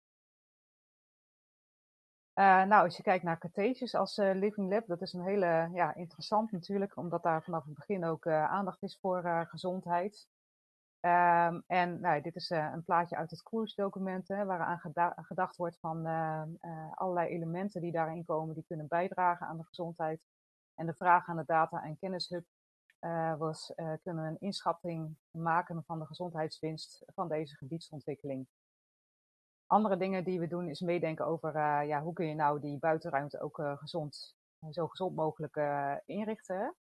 [2.35, 5.71] Uh, nou, als je kijkt naar Cartesius als uh, Living Lab, dat is een hele
[5.73, 10.29] ja, interessant natuurlijk, omdat daar vanaf het begin ook uh, aandacht is voor gezondheid.
[11.01, 15.79] Um, en nou, dit is een plaatje uit het koersdocument, hè, waaraan geda gedacht wordt
[15.79, 16.07] van
[16.95, 20.21] allerlei elementen die daarin komen, die kunnen bijdragen aan de gezondheid.
[20.75, 22.45] En de vraag aan de Data- en Kennishub
[23.39, 23.73] was,
[24.03, 28.47] kunnen we een inschatting maken van de gezondheidswinst van deze gebiedsontwikkeling?
[29.67, 32.79] Andere dingen die we doen is meedenken over uh, ja, hoe kun je nou die
[32.79, 34.35] buitenruimte ook uh, gezond,
[34.71, 36.75] zo gezond mogelijk uh, inrichten.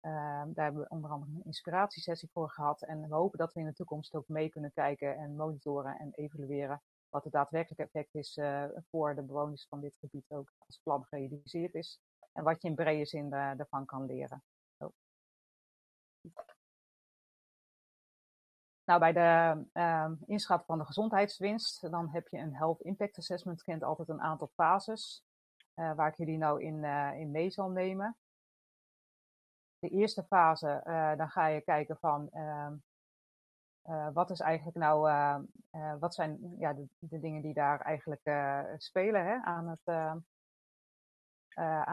[0.00, 2.82] Ehm, daar hebben we onder andere een inspiratiesessie voor gehad.
[2.82, 6.10] En we hopen dat we in de toekomst ook mee kunnen kijken en monitoren en
[6.14, 8.38] evalueren wat het daadwerkelijke effect is
[8.90, 12.00] voor de bewoners van dit gebied ook als het plan gerealiseerd is.
[12.32, 14.42] En wat je in brede zin daarvan kan leren.
[18.90, 23.62] Nou, bij de uh, inschat van de gezondheidswinst, dan heb je een Health Impact Assessment,
[23.62, 25.24] kent altijd een aantal fases,
[25.74, 28.16] uh, waar ik jullie nou in, uh, in mee zal nemen.
[29.78, 32.76] De eerste fase, uh, dan ga je kijken van ehm,
[34.12, 35.00] wat is eigenlijk nou,
[35.98, 38.30] wat zijn ja, de, de, dingen die daar eigenlijk
[38.76, 39.80] spelen hè, aan het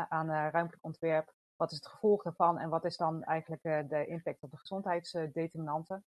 [0.09, 1.33] aan ruimtelijk ontwerp.
[1.55, 6.05] Wat is het gevolg daarvan en wat is dan eigenlijk de impact op de gezondheidsdeterminanten?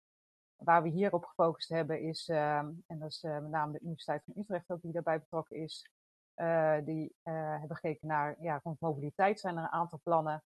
[0.60, 3.80] Waar we hier op gefocust hebben is, ehm, en dat is eh, met name de
[3.80, 5.90] Universiteit van Utrecht ook die daarbij betrokken is,
[6.36, 10.42] uh, die uh, hebben gekeken naar, ja, rond mobiliteit zijn er een aantal plannen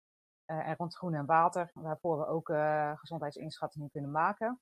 [0.45, 2.53] en rond groen en water, waarvoor we ook
[2.99, 4.61] gezondheidsinschattingen kunnen maken.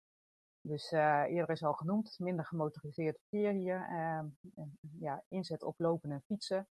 [0.61, 4.27] Dus eerder is al genoemd, minder gemotoriseerd verkeer hier, ehm,
[4.99, 6.69] ja, inzet op lopen en fietsen,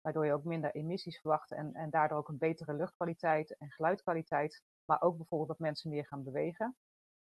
[0.00, 4.62] waardoor je ook minder emissies verwacht en, en daardoor ook een betere luchtkwaliteit en geluidkwaliteit,
[4.84, 6.76] maar ook bijvoorbeeld dat mensen meer gaan bewegen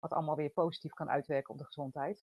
[0.05, 2.25] wat allemaal weer positief kan uitwerken op de gezondheid.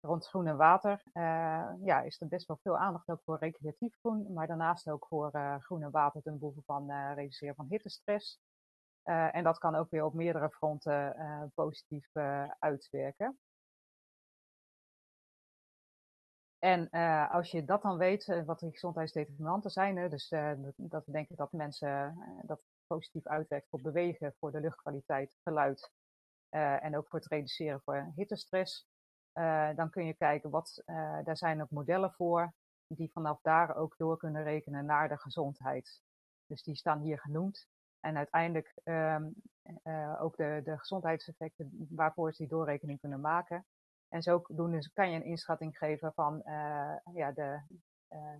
[0.00, 3.96] Rond groen en water uh, ja, is er best wel veel aandacht ook voor recreatief
[3.98, 7.66] groen, maar daarnaast ook voor uh, groen en water ten behoeve van uh, reduceren van
[7.68, 8.40] hittestress.
[9.02, 11.16] en dat kan ook weer op meerdere fronten
[11.54, 12.16] positief
[12.58, 13.38] uitwerken.
[16.58, 16.90] En
[17.30, 20.28] als je dat dan weet, wat de gezondheidsdeterminanten zijn, hè, dus
[20.76, 25.90] dat we denken dat mensen dat positief uitwerkt voor bewegen, voor de luchtkwaliteit, geluid
[26.50, 28.86] uh, en ook voor het reduceren van hittestress.
[29.34, 32.52] Uh, dan kun je kijken wat, uh, daar zijn ook modellen voor,
[32.86, 36.02] die vanaf daar ook door kunnen rekenen naar de gezondheid.
[36.46, 37.66] Dus die staan hier genoemd.
[38.00, 39.34] En uiteindelijk um,
[40.18, 43.66] ook de, de gezondheidseffecten waarvoor ze die doorrekening kunnen maken.
[44.08, 46.42] En zo doen, dus kan je een inschatting geven van
[47.14, 47.60] ja, de,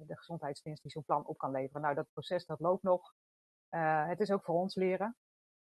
[0.07, 1.83] de gezondheidswinst die zo'n plan op kan leveren.
[1.83, 3.15] Nou, dat proces dat loopt nog.
[4.09, 5.17] het is ook voor ons leren.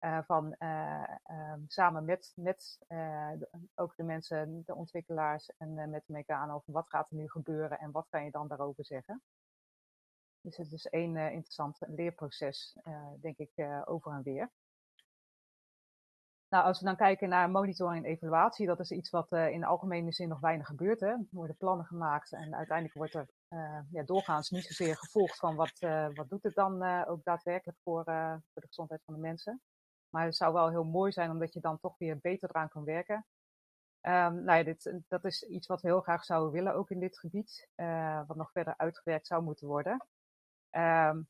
[0.08, 5.90] Uh, van uh, um, samen met, met uh, de, ook de mensen, de ontwikkelaars en
[5.90, 9.22] met mechanen over wat gaat er nu gebeuren en wat kan je dan daarover zeggen.
[10.42, 12.78] Dus het is één interessant leerproces,
[13.22, 13.52] denk ik,
[13.86, 14.52] over en weer.
[16.50, 19.66] Nou, als we dan kijken naar monitoring en evaluatie, dat is iets wat in de
[19.66, 21.00] algemene zin nog weinig gebeurt.
[21.00, 21.08] Hè.
[21.08, 23.30] Er worden plannen gemaakt en uiteindelijk wordt er
[23.90, 25.80] ja, doorgaans niet zozeer gevolgd van wat,
[26.14, 29.62] wat doet het dan ook daadwerkelijk voor, voor de gezondheid van de mensen.
[30.10, 32.84] Maar het zou wel heel mooi zijn, omdat je dan toch weer beter eraan kan
[32.84, 33.26] werken.
[34.02, 37.00] Um, nou ja, dit, dat is iets wat we heel graag zouden willen, ook in
[37.00, 40.08] dit gebied, uh, wat nog verder uitgewerkt zou moeten worden.
[40.72, 41.28] Um,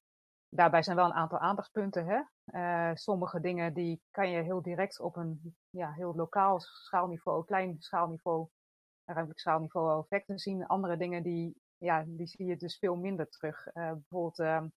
[0.49, 2.05] daarbij zijn wel een aantal aandachtspunten.
[2.05, 2.21] Hè?
[2.45, 7.75] Uh, sommige dingen die kan je heel direct op een ja, heel lokaal schaalniveau, klein
[7.80, 8.47] schaalniveau,
[9.05, 10.67] ruimtelijk schaalniveau effecten zien.
[10.67, 13.67] Andere dingen die, ja, die zie je dus veel minder terug.
[13.73, 14.71] Bijvoorbeeld um,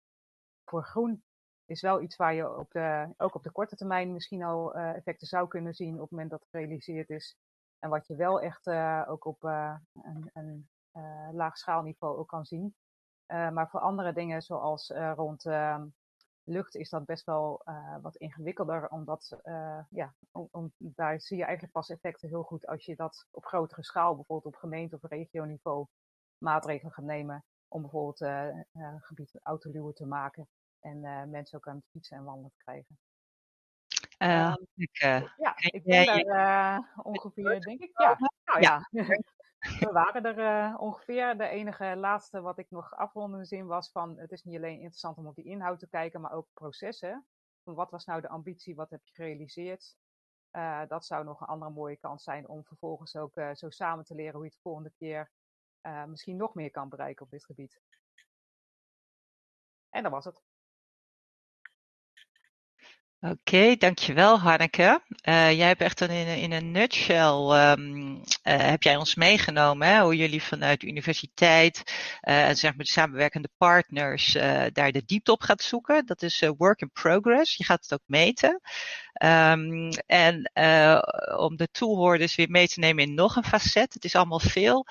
[0.64, 1.22] voor groen
[1.70, 4.94] is wel iets waar je op de, ook op de korte termijn misschien al uh,
[4.94, 7.36] effecten zou kunnen zien op het moment dat het gerealiseerd is.
[7.78, 10.68] En wat je wel echt uh, ook op uh, een, een
[11.32, 12.74] laag schaalniveau kan zien.
[13.26, 15.86] maar voor andere dingen zoals rond ehm,
[16.44, 17.62] lucht is dat best wel
[18.02, 18.88] wat ingewikkelder.
[18.88, 19.40] Omdat
[19.90, 20.14] ja,
[20.78, 24.54] daar zie je eigenlijk pas effecten heel goed als je dat op grotere schaal, bijvoorbeeld
[24.54, 25.86] op gemeente- of regioniveau,
[26.38, 27.44] maatregelen gaat nemen.
[27.68, 28.32] om bijvoorbeeld
[29.00, 30.48] gebied autoluwen te maken
[30.80, 32.98] en mensen ook aan het fietsen en wandelen te krijgen.
[34.18, 34.96] Uh, ik,
[35.36, 37.90] ja, ik ben daar ongeveer, denk ik.
[37.92, 38.88] Ja, nou ja.
[39.80, 41.36] We waren er ongeveer.
[41.36, 45.16] De enige laatste wat ik nog afrondende zin was van het is niet alleen interessant
[45.16, 47.26] om op die inhoud te kijken, maar ook processen.
[47.64, 49.96] Van wat was nou de ambitie, wat heb je gerealiseerd?
[50.52, 54.04] Uh, dat zou nog een andere mooie kans zijn om vervolgens ook uh, zo samen
[54.04, 55.30] te leren hoe je het de volgende keer
[55.82, 57.80] uh, misschien nog meer kan bereiken op dit gebied.
[59.90, 60.42] En dat was het.
[63.22, 65.02] Oké, dankjewel Hanneke.
[65.28, 70.00] Uh, jij hebt echt een, in, een nutshell um, uh, heb jij ons meegenomen hè,
[70.00, 71.82] hoe jullie vanuit de universiteit
[72.22, 74.32] uh, en zeg maar de samenwerkende partners
[74.72, 76.06] daar de diepte op gaat zoeken.
[76.06, 77.56] Dat is work in progress.
[77.56, 78.60] Je gaat het ook meten.
[79.22, 80.50] Um, en
[81.36, 84.86] om de toehoorders weer mee te nemen in nog een facet, het is allemaal veel,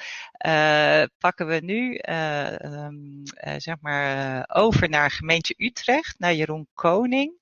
[1.18, 3.22] pakken we nu um,
[3.58, 7.38] zeg maar over naar gemeente Utrecht, naar Jeroen Koning.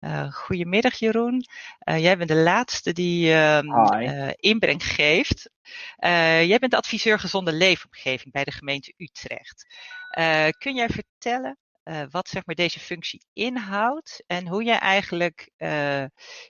[0.00, 1.44] Uh, goedemiddag Jeroen.
[1.84, 5.50] Uh, jij bent de laatste die uh, inbreng geeft.
[6.46, 9.66] jij bent adviseur gezonde leefomgeving bij de gemeente Utrecht.
[10.58, 11.58] kun jij vertellen
[12.10, 15.50] wat zeg maar, deze functie inhoudt en hoe jij eigenlijk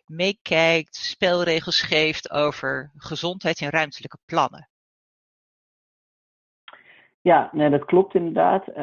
[0.07, 4.68] meekijkt, spelregels geeft over gezondheid en ruimtelijke plannen?
[7.21, 8.69] Ja, nee, dat klopt inderdaad.
[8.69, 8.77] Uh,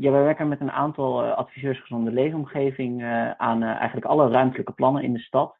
[0.00, 4.30] ja, wij werken met een aantal uh, adviseurs gezonde leefomgeving uh, aan uh, eigenlijk alle
[4.30, 5.56] ruimtelijke plannen in de stad.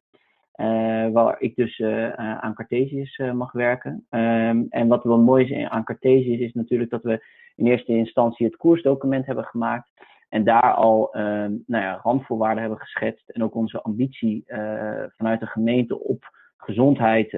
[1.13, 1.83] waar ik dus
[2.17, 4.07] aan Cartesius mag werken.
[4.11, 7.25] Um, en wat wel mooi is aan Cartesius is natuurlijk dat we
[7.57, 9.91] in eerste instantie het koersdocument hebben gemaakt.
[10.29, 13.29] En daar al ehm, nou ja, randvoorwaarden hebben geschetst.
[13.29, 14.45] En ook onze ambitie
[15.17, 16.31] vanuit de gemeente op
[16.63, 17.33] gezondheid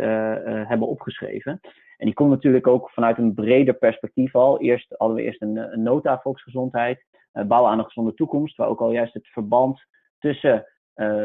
[0.68, 1.60] hebben opgeschreven.
[1.96, 4.60] En die komt natuurlijk ook vanuit een breder perspectief al.
[4.60, 8.80] Eerst hadden we eerst een, een nota volksgezondheid, bouwen aan een gezonde toekomst, waar ook
[8.80, 9.86] al juist het verband
[10.18, 10.66] tussen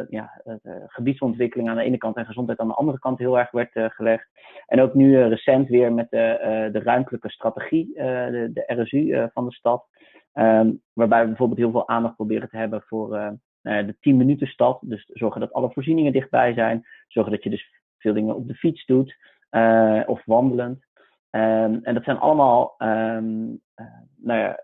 [0.09, 0.41] ja,
[0.87, 4.27] gebiedsontwikkeling aan de ene kant en gezondheid aan de andere kant heel erg werd gelegd.
[4.65, 9.53] En ook nu recent weer met de, de ruimtelijke strategie, de, de, RSU van de
[9.53, 9.87] stad.
[10.33, 14.79] Um, waarbij we bijvoorbeeld heel veel aandacht proberen te hebben voor de 10 minuten stad.
[14.81, 16.85] Dus zorgen dat alle voorzieningen dichtbij zijn.
[17.07, 19.17] Zorgen dat je dus veel dingen op de fiets doet.
[19.51, 20.85] Uh, of wandelend.
[21.31, 23.85] Um, en dat zijn allemaal um, uh,
[24.15, 24.59] nou ja,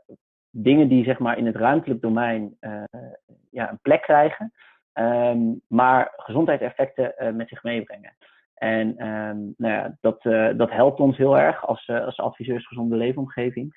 [0.50, 2.84] dingen die zeg maar, in het ruimtelijk domein uh,
[3.52, 4.52] ja, een plek krijgen,
[4.94, 8.16] um, maar gezondheidseffecten met zich meebrengen.
[8.54, 8.96] En
[9.58, 10.22] nou ja, dat,
[10.58, 13.76] dat helpt ons heel erg als, als adviseurs gezonde leefomgeving.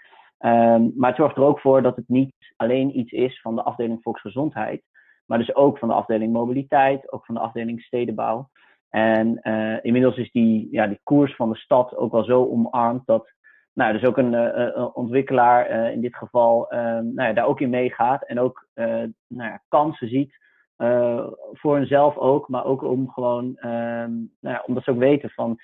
[0.94, 4.02] maar het zorgt er ook voor dat het niet alleen iets is van de afdeling
[4.02, 4.82] volksgezondheid,
[5.26, 8.48] maar dus ook van de afdeling mobiliteit, ook van de afdeling stedenbouw.
[8.90, 13.06] En uh, inmiddels is die, ja, die koers van de stad ook wel zo omarmd
[13.06, 13.32] dat
[13.72, 17.70] nou, dus ook een uh, ontwikkelaar uh, in dit geval nou ja, daar ook in
[17.70, 20.46] meegaat en ook nou ja, kansen ziet
[21.52, 25.60] voor hunzelf ook, maar ook om gewoon, ehm, nou ja, omdat ze ook weten van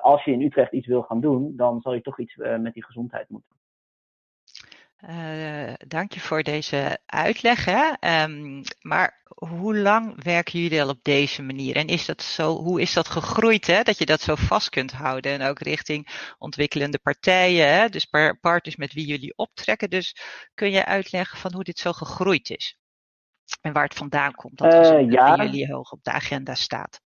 [0.00, 2.84] als je in Utrecht iets wil gaan doen, dan zal je toch iets met die
[2.84, 3.56] gezondheid moeten.
[5.00, 7.64] Uh, dank je voor deze uitleg.
[7.64, 8.22] Hè?
[8.22, 11.76] Um, maar hoe lang werken jullie al op deze manier?
[11.76, 13.82] En is dat zo, hoe is dat gegroeid, hè?
[13.82, 15.32] dat je dat zo vast kunt houden?
[15.32, 17.88] En ook richting ontwikkelende partijen, hè?
[17.88, 18.06] dus
[18.40, 19.90] partners met wie jullie optrekken.
[19.90, 20.16] Dus
[20.54, 22.78] kun je uitleggen van hoe dit zo gegroeid is?
[23.60, 25.36] En waar het vandaan komt dat uh, ja.
[25.36, 27.00] jullie hoog op de agenda staat?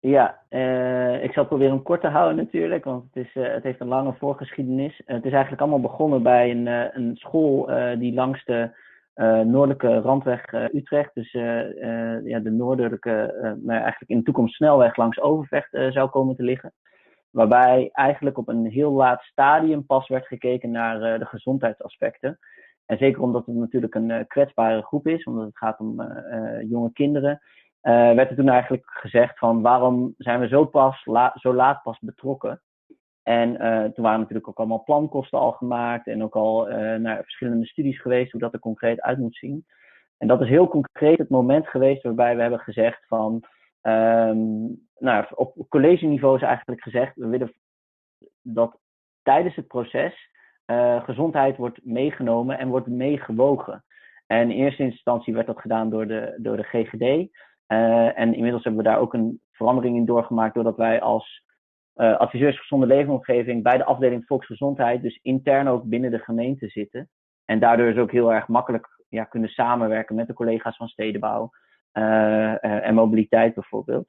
[0.00, 3.62] Ja, uh, ik zal proberen hem kort te houden natuurlijk, want het, is, uh, het
[3.62, 5.00] heeft een lange voorgeschiedenis.
[5.00, 8.86] Uh, het is eigenlijk allemaal begonnen bij een, een school die langs de
[9.44, 15.68] noordelijke randweg Utrecht, dus ja, de noordelijke, nou, eigenlijk in de toekomst snelweg langs Overvecht
[15.70, 16.72] zou komen te liggen.
[17.30, 22.38] Waarbij eigenlijk op een heel laat stadium pas werd gekeken naar de gezondheidsaspecten.
[22.86, 26.02] En zeker omdat het natuurlijk een kwetsbare groep is, omdat het gaat om
[26.68, 27.40] jonge kinderen
[27.88, 31.02] uh, werd er toen eigenlijk gezegd van waarom zijn we zo, pas
[31.34, 32.62] zo laat pas betrokken.
[33.22, 37.22] En uh, toen waren natuurlijk ook allemaal plankosten al gemaakt en ook al uh, naar
[37.22, 39.66] verschillende studies geweest hoe dat er concreet uit moet zien.
[40.18, 43.44] En dat is heel concreet het moment geweest waarbij we hebben gezegd van,
[43.82, 47.52] um, nou, op college niveau is eigenlijk gezegd, we willen
[48.42, 48.78] dat
[49.22, 50.30] tijdens het proces
[51.04, 53.84] gezondheid wordt meegenomen en wordt meegewogen.
[54.26, 57.30] En in eerste instantie werd dat gedaan door de, door de GGD.
[57.68, 61.42] Uh, en inmiddels hebben we daar ook een verandering in doorgemaakt doordat wij als
[61.96, 67.08] uh, adviseurs gezonde leefomgeving bij de afdeling volksgezondheid dus intern ook binnen de gemeente zitten.
[67.44, 71.50] En daardoor is ook heel erg makkelijk ja, kunnen samenwerken met de collega's van stedenbouw
[71.92, 74.06] uh, en mobiliteit bijvoorbeeld.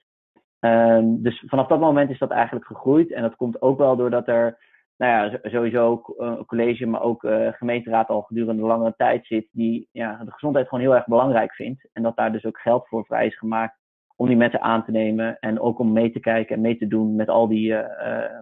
[0.60, 3.12] Um, dus vanaf dat moment is dat eigenlijk gegroeid.
[3.12, 4.58] En dat komt ook wel doordat er
[5.00, 10.24] nou ja, sowieso een college, maar ook gemeenteraad al gedurende langere tijd zit, die ja,
[10.24, 11.90] de gezondheid gewoon heel erg belangrijk vindt.
[11.94, 13.78] En dat daar dus ook geld voor vrij is gemaakt
[14.16, 16.88] om die mensen aan te nemen en ook om mee te kijken en mee te
[16.88, 17.74] doen met al die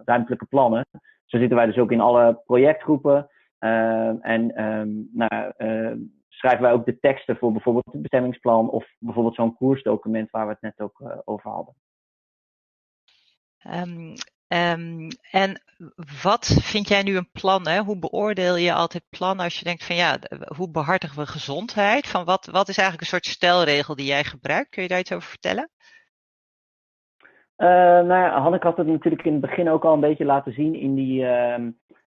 [0.04, 0.86] ruimtelijke plannen.
[1.24, 3.28] Zo zitten wij dus ook in alle projectgroepen.
[3.58, 5.52] en um, nou,
[6.28, 10.52] schrijven wij ook de teksten voor bijvoorbeeld het bestemmingsplan of bijvoorbeeld zo'n koersdocument waar we
[10.52, 11.74] het net ook over hadden.
[13.66, 14.14] Um,
[14.48, 15.62] um, en
[16.22, 17.68] wat vind jij nu een plan?
[17.68, 17.78] Hè?
[17.80, 20.18] Hoe beoordeel je altijd plannen als je denkt van ja,
[20.56, 22.06] hoe behartigen we gezondheid?
[22.06, 24.68] Van wat, wat is eigenlijk een soort stelregel die jij gebruikt?
[24.70, 25.70] Kun je daar iets over vertellen?
[27.58, 27.68] Uh,
[28.08, 30.74] nou ja, Hanneke had het natuurlijk in het begin ook al een beetje laten zien
[30.74, 31.56] in die, uh,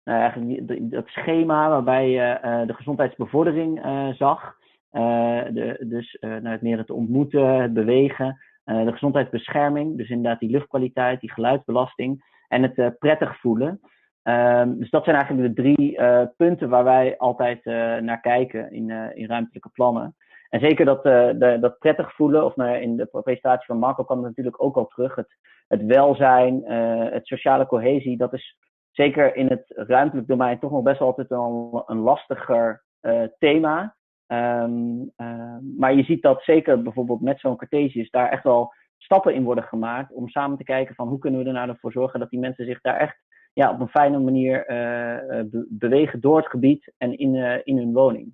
[0.04, 4.58] nou, eigenlijk dat schema waarbij je uh, de gezondheidsbevordering uh, zag.
[4.92, 11.20] De, dus nou, het meer het ontmoeten, het bewegen, de gezondheidsbescherming, dus inderdaad die luchtkwaliteit,
[11.20, 13.80] die geluidsbelasting en het prettig voelen.
[14.24, 16.00] Ehm, dus dat zijn eigenlijk de drie
[16.38, 17.66] punten waar wij altijd
[18.02, 20.16] naar kijken in, in ruimtelijke plannen.
[20.50, 24.18] En zeker dat, de, dat prettig voelen, of nou, in de presentatie van Marco kwam
[24.18, 25.16] het natuurlijk ook al terug.
[25.16, 25.38] Het,
[25.68, 26.64] het welzijn,
[27.12, 28.58] het sociale cohesie, dat is
[28.92, 32.84] zeker in het ruimtelijk domein toch nog best altijd een, een lastiger
[33.38, 33.98] thema.
[34.32, 39.34] Um, uh, maar je ziet dat zeker bijvoorbeeld met zo'n Cartesius daar echt wel stappen
[39.34, 42.20] in worden gemaakt om samen te kijken van hoe kunnen we er nou voor zorgen
[42.20, 43.18] dat die mensen zich daar echt
[43.54, 47.94] ja, op een fijne manier uh, be bewegen door het gebied en in, in hun
[47.94, 48.34] woning.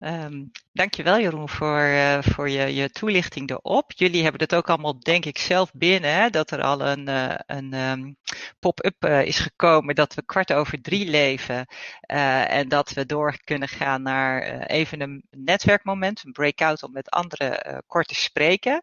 [0.00, 3.92] Um, dankjewel Jeroen voor, uh, voor je, je toelichting erop.
[3.92, 7.34] Jullie hebben het ook allemaal denk ik zelf binnen, hè, dat er al een, uh,
[7.46, 8.16] een um,
[8.58, 11.66] pop-up uh, is gekomen dat we kwart over drie leven
[12.00, 17.84] en dat we door kunnen gaan naar even een netwerkmoment, een breakout om met anderen
[17.86, 18.82] kort te spreken.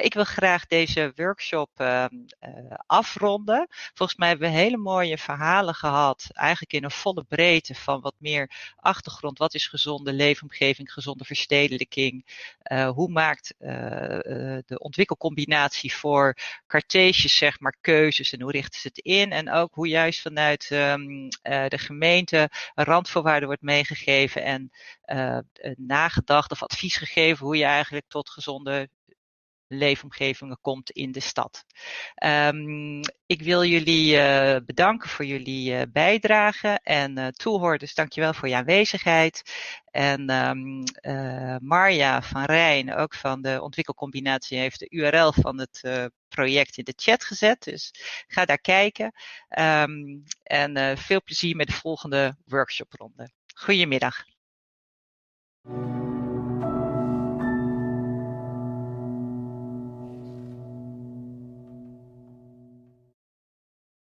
[0.00, 2.14] ik wil graag deze workshop ehm,
[2.86, 3.66] afronden.
[3.94, 8.14] Volgens mij hebben we hele mooie verhalen gehad, eigenlijk in een volle breedte van wat
[8.18, 12.26] meer achtergrond, wat is gezonde leven gezonde verstedelijking.
[12.72, 13.68] Uh, hoe maakt uh,
[14.66, 16.36] de ontwikkelcombinatie voor
[16.66, 19.32] Cartesius zeg maar keuzes en hoe richten ze het in?
[19.32, 21.28] En ook hoe juist vanuit um,
[21.68, 24.70] de gemeente randvoorwaarden wordt meegegeven en
[25.76, 28.88] nagedacht of advies gegeven hoe je eigenlijk tot gezonde
[29.70, 31.64] leefomgevingen komt in de stad.
[32.24, 38.48] Um, ik wil jullie uh, bedanken voor jullie uh, bijdrage en uh, toehoorders, dankjewel voor
[38.48, 39.42] je aanwezigheid.
[39.90, 40.82] En um,
[41.62, 45.80] Marja van Rijn, ook van de ontwikkelcombinatie, heeft de URL van het
[46.28, 47.62] project in de chat gezet.
[47.62, 47.90] Dus
[48.26, 49.12] ga daar kijken.
[49.58, 53.30] Um, en veel plezier met de volgende workshopronde.
[53.54, 54.24] Goedemiddag.